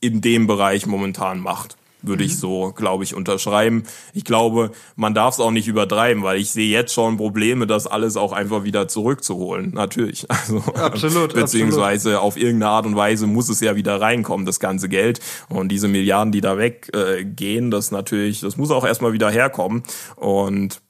in 0.00 0.20
dem 0.20 0.46
Bereich 0.46 0.86
momentan 0.86 1.40
macht 1.40 1.76
würde 2.02 2.22
mhm. 2.22 2.30
ich 2.30 2.38
so, 2.38 2.72
glaube 2.72 3.04
ich, 3.04 3.14
unterschreiben. 3.14 3.84
Ich 4.14 4.24
glaube, 4.24 4.72
man 4.96 5.14
darf 5.14 5.34
es 5.34 5.40
auch 5.40 5.50
nicht 5.50 5.68
übertreiben, 5.68 6.22
weil 6.22 6.40
ich 6.40 6.50
sehe 6.50 6.70
jetzt 6.70 6.92
schon 6.92 7.16
Probleme, 7.16 7.66
das 7.66 7.86
alles 7.86 8.16
auch 8.16 8.32
einfach 8.32 8.64
wieder 8.64 8.88
zurückzuholen. 8.88 9.72
Natürlich. 9.74 10.26
Also, 10.40 10.58
absolut. 10.72 11.34
beziehungsweise 11.34 12.10
absolut. 12.12 12.24
auf 12.24 12.36
irgendeine 12.36 12.70
Art 12.70 12.86
und 12.86 12.96
Weise 12.96 13.26
muss 13.26 13.50
es 13.50 13.60
ja 13.60 13.76
wieder 13.76 14.00
reinkommen, 14.00 14.46
das 14.46 14.58
ganze 14.58 14.88
Geld. 14.88 15.20
Und 15.48 15.68
diese 15.68 15.86
Milliarden, 15.86 16.32
die 16.32 16.40
da 16.40 16.56
weggehen, 16.56 17.66
äh, 17.66 17.70
das 17.70 17.90
natürlich, 17.90 18.40
das 18.40 18.56
muss 18.56 18.70
auch 18.70 18.86
erstmal 18.86 19.12
wieder 19.12 19.30
herkommen. 19.30 19.82
Und 20.16 20.80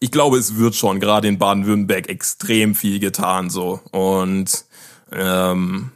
ich 0.00 0.10
glaube, 0.10 0.36
es 0.38 0.56
wird 0.56 0.74
schon 0.74 0.98
gerade 0.98 1.28
in 1.28 1.38
Baden-Württemberg 1.38 2.08
extrem 2.08 2.74
viel 2.74 2.98
getan 2.98 3.50
so. 3.50 3.80
Und 3.92 4.64
ähm, 5.12 5.92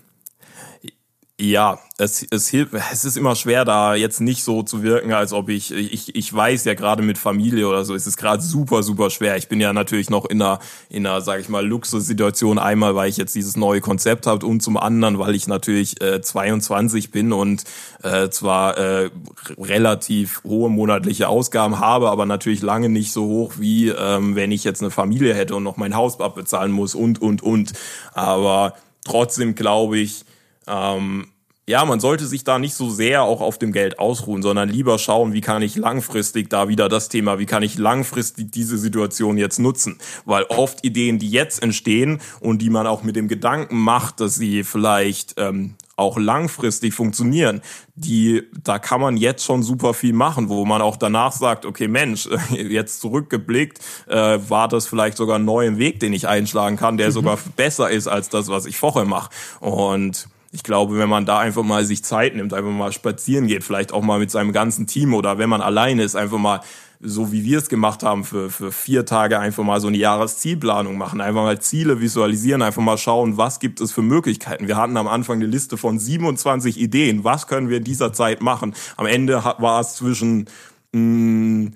ja, 1.41 1.79
es, 1.97 2.27
es 2.31 2.49
hilft, 2.49 2.75
es 2.93 3.05
ist 3.05 3.17
immer 3.17 3.35
schwer, 3.35 3.65
da 3.65 3.95
jetzt 3.95 4.21
nicht 4.21 4.45
so 4.45 4.63
zu 4.63 4.83
wirken, 4.83 5.13
als 5.13 5.33
ob 5.33 5.49
ich, 5.49 5.73
ich, 5.73 6.15
ich 6.15 6.33
weiß 6.33 6.65
ja 6.65 6.75
gerade 6.75 7.03
mit 7.03 7.19
Familie 7.19 7.67
oder 7.67 7.85
so, 7.85 7.95
es 7.95 8.07
ist 8.07 8.17
gerade 8.17 8.43
super, 8.43 8.83
super 8.83 9.11
schwer. 9.11 9.37
Ich 9.37 9.49
bin 9.49 9.61
ja 9.61 9.73
natürlich 9.73 10.11
noch 10.11 10.27
in 10.27 10.43
einer, 10.43 10.59
in 10.91 11.07
einer, 11.07 11.23
sag 11.23 11.41
ich 11.41 11.49
mal, 11.49 11.67
Luxussituation, 11.67 12.59
einmal, 12.59 12.95
weil 12.95 13.09
ich 13.09 13.17
jetzt 13.17 13.35
dieses 13.35 13.57
neue 13.57 13.81
Konzept 13.81 14.27
habe 14.27 14.45
und 14.45 14.61
zum 14.61 14.77
anderen, 14.77 15.19
weil 15.19 15.35
ich 15.35 15.47
natürlich 15.47 16.01
äh, 16.03 16.21
22 16.21 17.11
bin 17.11 17.33
und 17.33 17.65
äh, 18.03 18.29
zwar 18.29 18.77
äh, 18.77 19.11
relativ 19.59 20.43
hohe 20.45 20.69
monatliche 20.69 21.29
Ausgaben 21.29 21.81
habe, 21.81 22.11
aber 22.11 22.27
natürlich 22.27 22.61
lange 22.61 22.91
nicht 22.91 23.13
so 23.13 23.25
hoch, 23.25 23.55
wie 23.59 23.89
ähm, 23.89 24.37
wenn 24.37 24.53
ich 24.53 24.65
jetzt 24.65 24.83
eine 24.83 24.91
Familie 24.91 25.35
hätte 25.35 25.55
und 25.55 25.63
noch 25.63 25.79
mein 25.79 25.97
Haus 25.97 26.21
abbezahlen 26.21 26.73
muss 26.73 26.95
und, 26.95 27.21
und, 27.21 27.43
und. 27.43 27.73
Aber 28.13 28.75
trotzdem 29.05 29.55
glaube 29.55 29.99
ich, 29.99 30.25
ähm, 30.67 31.27
ja, 31.71 31.85
man 31.85 32.01
sollte 32.01 32.27
sich 32.27 32.43
da 32.43 32.59
nicht 32.59 32.75
so 32.75 32.91
sehr 32.91 33.23
auch 33.23 33.41
auf 33.41 33.57
dem 33.57 33.71
Geld 33.71 34.01
ausruhen, 34.01 34.43
sondern 34.43 34.69
lieber 34.69 34.99
schauen, 34.99 35.33
wie 35.33 35.41
kann 35.41 35.63
ich 35.63 35.77
langfristig 35.77 36.51
da 36.51 36.69
wieder 36.69 36.89
das 36.89 37.09
Thema, 37.09 37.39
wie 37.39 37.47
kann 37.47 37.63
ich 37.63 37.79
langfristig 37.79 38.51
diese 38.51 38.77
Situation 38.77 39.39
jetzt 39.39 39.61
nutzen? 39.61 39.99
Weil 40.25 40.43
oft 40.49 40.85
Ideen, 40.85 41.21
die 41.21 41.31
jetzt 41.31 41.63
entstehen 41.63 42.21
und 42.41 42.61
die 42.61 42.71
man 42.71 42.89
auch 42.89 43.05
mit 43.05 43.15
dem 43.15 43.29
Gedanken 43.29 43.79
macht, 43.79 44.19
dass 44.19 44.35
sie 44.35 44.65
vielleicht 44.65 45.35
ähm, 45.37 45.77
auch 45.95 46.19
langfristig 46.19 46.93
funktionieren, 46.93 47.63
die, 47.95 48.43
da 48.65 48.81
kann 48.81 49.01
man 49.01 49.17
jetzt 49.17 49.45
schon 49.45 49.63
super 49.63 49.95
viel 49.95 50.13
machen, 50.13 50.49
wo 50.49 50.65
man 50.65 50.83
auch 50.83 50.97
danach 50.97 51.31
sagt, 51.31 51.67
okay 51.67 51.87
Mensch, 51.87 52.29
jetzt 52.51 53.01
zurückgeblickt, 53.01 53.79
äh, 54.09 54.41
war 54.49 54.67
das 54.67 54.89
vielleicht 54.89 55.17
sogar 55.17 55.39
ein 55.39 55.45
neuer 55.45 55.79
Weg, 55.79 56.01
den 56.01 56.15
ich 56.15 56.27
einschlagen 56.27 56.77
kann, 56.77 56.97
der 56.97 57.11
mhm. 57.11 57.13
sogar 57.13 57.39
besser 57.55 57.91
ist 57.91 58.09
als 58.09 58.29
das, 58.29 58.49
was 58.49 58.67
ich 58.67 58.77
vorher 58.77 59.05
mache. 59.05 59.31
Und 59.61 60.27
ich 60.53 60.63
glaube, 60.63 60.99
wenn 60.99 61.09
man 61.09 61.27
da 61.27 61.39
einfach 61.39 61.63
mal 61.63 61.85
sich 61.85 62.03
Zeit 62.03 62.35
nimmt, 62.35 62.53
einfach 62.53 62.71
mal 62.71 62.93
spazieren 62.93 63.47
geht, 63.47 63.63
vielleicht 63.63 63.93
auch 63.93 64.03
mal 64.03 64.19
mit 64.19 64.31
seinem 64.31 64.53
ganzen 64.53 64.87
Team 64.87 65.15
oder 65.15 65.39
wenn 65.39 65.49
man 65.49 65.61
alleine 65.61 66.03
ist, 66.03 66.17
einfach 66.17 66.39
mal 66.39 66.61
so 67.03 67.33
wie 67.33 67.45
wir 67.45 67.59
es 67.59 67.71
gemacht 67.71 68.03
haben, 68.03 68.25
für, 68.25 68.51
für 68.51 68.71
vier 68.73 69.07
Tage 69.07 69.39
einfach 69.39 69.65
mal 69.65 69.81
so 69.81 69.89
eine 69.89 69.97
Jahreszielplanung 69.97 70.99
machen, 70.99 71.23
einfach 71.23 71.43
mal 71.43 71.59
Ziele 71.59 72.01
visualisieren, 72.01 72.61
einfach 72.61 72.83
mal 72.83 72.99
schauen, 72.99 73.39
was 73.39 73.59
gibt 73.59 73.81
es 73.81 73.91
für 73.91 74.03
Möglichkeiten. 74.03 74.69
Wir 74.69 74.77
hatten 74.77 74.99
am 74.99 75.09
Anfang 75.09 75.37
eine 75.37 75.47
Liste 75.47 75.79
von 75.79 75.99
27 75.99 76.79
Ideen, 76.79 77.25
was 77.25 77.47
können 77.47 77.71
wir 77.71 77.79
in 77.79 77.85
dieser 77.85 78.13
Zeit 78.13 78.43
machen. 78.43 78.75
Am 78.99 79.07
Ende 79.07 79.43
war 79.59 79.81
es 79.81 79.95
zwischen 79.95 80.45
mh, 80.93 81.01
mm, 81.01 81.73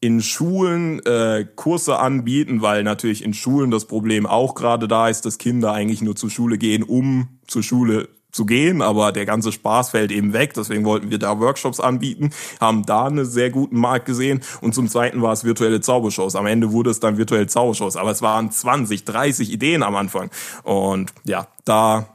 in 0.00 0.20
Schulen 0.20 1.04
äh, 1.06 1.46
Kurse 1.56 1.98
anbieten, 1.98 2.60
weil 2.60 2.82
natürlich 2.82 3.24
in 3.24 3.32
Schulen 3.32 3.70
das 3.70 3.86
Problem 3.86 4.26
auch 4.26 4.54
gerade 4.54 4.88
da 4.88 5.08
ist, 5.08 5.24
dass 5.24 5.38
Kinder 5.38 5.72
eigentlich 5.72 6.02
nur 6.02 6.14
zur 6.14 6.28
Schule 6.28 6.58
gehen, 6.58 6.82
um 6.82 7.28
zur 7.46 7.62
Schule 7.62 8.08
zu 8.36 8.46
gehen, 8.46 8.82
aber 8.82 9.10
der 9.10 9.26
ganze 9.26 9.50
Spaß 9.50 9.90
fällt 9.90 10.12
eben 10.12 10.32
weg. 10.32 10.54
Deswegen 10.54 10.84
wollten 10.84 11.10
wir 11.10 11.18
da 11.18 11.40
Workshops 11.40 11.80
anbieten, 11.80 12.30
haben 12.60 12.86
da 12.86 13.06
einen 13.06 13.24
sehr 13.24 13.50
guten 13.50 13.80
Markt 13.80 14.06
gesehen 14.06 14.42
und 14.60 14.74
zum 14.74 14.88
Zweiten 14.88 15.22
war 15.22 15.32
es 15.32 15.44
virtuelle 15.44 15.80
Zaubershows. 15.80 16.36
Am 16.36 16.46
Ende 16.46 16.70
wurde 16.72 16.90
es 16.90 17.00
dann 17.00 17.18
virtuelle 17.18 17.46
Zaubershows, 17.46 17.96
aber 17.96 18.10
es 18.10 18.22
waren 18.22 18.50
20, 18.52 19.04
30 19.04 19.50
Ideen 19.50 19.82
am 19.82 19.96
Anfang 19.96 20.30
und 20.62 21.12
ja, 21.24 21.48
da 21.64 22.06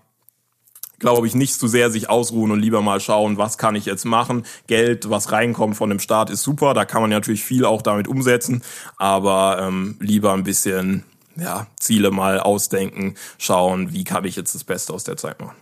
glaube 0.99 1.25
ich, 1.25 1.33
nicht 1.33 1.55
zu 1.55 1.67
sehr 1.67 1.89
sich 1.89 2.11
ausruhen 2.11 2.51
und 2.51 2.59
lieber 2.59 2.83
mal 2.83 2.99
schauen, 2.99 3.39
was 3.39 3.57
kann 3.57 3.73
ich 3.73 3.85
jetzt 3.85 4.05
machen. 4.05 4.45
Geld, 4.67 5.09
was 5.09 5.31
reinkommt 5.31 5.75
von 5.75 5.89
dem 5.89 5.99
Staat, 5.99 6.29
ist 6.29 6.43
super. 6.43 6.75
Da 6.75 6.85
kann 6.85 7.01
man 7.01 7.09
natürlich 7.09 7.43
viel 7.43 7.65
auch 7.65 7.81
damit 7.81 8.07
umsetzen, 8.07 8.61
aber 8.97 9.57
ähm, 9.61 9.97
lieber 9.99 10.33
ein 10.33 10.43
bisschen 10.43 11.03
ja, 11.35 11.67
Ziele 11.79 12.11
mal 12.11 12.39
ausdenken, 12.39 13.15
schauen, 13.37 13.93
wie 13.93 14.03
kann 14.03 14.25
ich 14.25 14.35
jetzt 14.35 14.53
das 14.53 14.63
Beste 14.63 14.93
aus 14.93 15.03
der 15.03 15.17
Zeit 15.17 15.39
machen. 15.39 15.55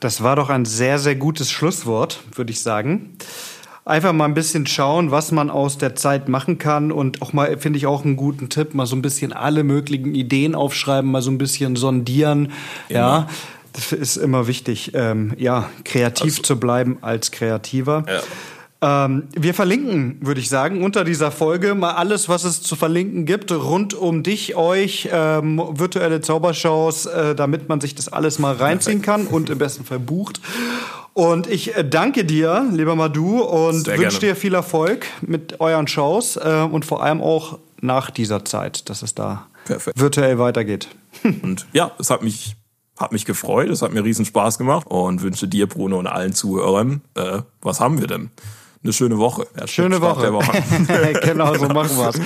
Das 0.00 0.22
war 0.22 0.36
doch 0.36 0.48
ein 0.48 0.64
sehr, 0.64 0.98
sehr 0.98 1.16
gutes 1.16 1.50
Schlusswort, 1.50 2.20
würde 2.34 2.52
ich 2.52 2.60
sagen. 2.60 3.16
Einfach 3.84 4.12
mal 4.12 4.26
ein 4.26 4.34
bisschen 4.34 4.66
schauen, 4.66 5.10
was 5.10 5.32
man 5.32 5.50
aus 5.50 5.78
der 5.78 5.96
Zeit 5.96 6.28
machen 6.28 6.58
kann 6.58 6.92
und 6.92 7.22
auch 7.22 7.32
mal, 7.32 7.58
finde 7.58 7.78
ich 7.78 7.86
auch 7.86 8.04
einen 8.04 8.16
guten 8.16 8.50
Tipp, 8.50 8.74
mal 8.74 8.86
so 8.86 8.94
ein 8.94 9.02
bisschen 9.02 9.32
alle 9.32 9.64
möglichen 9.64 10.14
Ideen 10.14 10.54
aufschreiben, 10.54 11.10
mal 11.10 11.22
so 11.22 11.30
ein 11.30 11.38
bisschen 11.38 11.74
sondieren, 11.74 12.52
Immer. 12.88 12.98
ja. 12.98 13.28
Das 13.72 13.92
ist 13.92 14.16
immer 14.16 14.48
wichtig, 14.48 14.92
ähm, 14.94 15.34
ja, 15.36 15.68
kreativ 15.84 16.32
also, 16.32 16.42
zu 16.42 16.58
bleiben 16.58 16.98
als 17.00 17.30
Kreativer. 17.30 18.04
Ja. 18.08 18.20
Ähm, 18.80 19.24
wir 19.32 19.54
verlinken, 19.54 20.18
würde 20.20 20.40
ich 20.40 20.48
sagen, 20.48 20.84
unter 20.84 21.02
dieser 21.02 21.32
Folge 21.32 21.74
mal 21.74 21.94
alles, 21.94 22.28
was 22.28 22.44
es 22.44 22.62
zu 22.62 22.76
verlinken 22.76 23.24
gibt, 23.24 23.50
rund 23.50 23.92
um 23.92 24.22
dich, 24.22 24.54
euch, 24.54 25.08
ähm, 25.12 25.60
virtuelle 25.72 26.20
Zaubershows, 26.20 27.06
äh, 27.06 27.34
damit 27.34 27.68
man 27.68 27.80
sich 27.80 27.96
das 27.96 28.08
alles 28.12 28.38
mal 28.38 28.54
reinziehen 28.54 29.02
kann 29.02 29.26
und 29.26 29.50
im 29.50 29.58
besten 29.58 29.84
Fall 29.84 29.98
bucht. 29.98 30.40
Und 31.12 31.48
ich 31.48 31.74
äh, 31.74 31.84
danke 31.84 32.24
dir, 32.24 32.68
lieber 32.72 32.94
Madu, 32.94 33.40
und 33.40 33.88
wünsche 33.88 34.20
dir 34.20 34.36
viel 34.36 34.54
Erfolg 34.54 35.06
mit 35.22 35.58
euren 35.58 35.88
Shows 35.88 36.36
äh, 36.36 36.64
und 36.70 36.84
vor 36.84 37.02
allem 37.02 37.20
auch 37.20 37.58
nach 37.80 38.10
dieser 38.10 38.44
Zeit, 38.44 38.88
dass 38.88 39.02
es 39.02 39.12
da 39.12 39.48
Perfekt. 39.64 39.98
virtuell 39.98 40.38
weitergeht. 40.38 40.88
und 41.42 41.66
ja, 41.72 41.90
es 41.98 42.10
hat 42.10 42.22
mich 42.22 42.54
hat 42.96 43.12
mich 43.12 43.24
gefreut, 43.24 43.68
es 43.68 43.82
hat 43.82 43.92
mir 43.92 44.02
riesen 44.02 44.24
Spaß 44.24 44.58
gemacht 44.58 44.86
und 44.88 45.22
wünsche 45.22 45.46
dir, 45.46 45.68
Bruno, 45.68 45.98
und 46.00 46.08
allen 46.08 46.32
Zuhörern, 46.32 47.00
äh, 47.14 47.42
was 47.62 47.78
haben 47.80 48.00
wir 48.00 48.08
denn? 48.08 48.30
Eine 48.82 48.92
schöne 48.92 49.18
Woche. 49.18 49.46
Ja, 49.58 49.66
schöne 49.66 50.00
Woche. 50.00 50.32
Woche. 50.32 50.62
genau, 51.22 51.54
so 51.54 51.68
machen 51.68 51.96
wir's. 51.96 52.20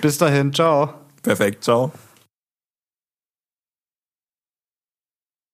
Bis 0.00 0.18
dahin, 0.18 0.52
ciao. 0.52 0.94
Perfekt, 1.22 1.64
ciao. 1.64 1.92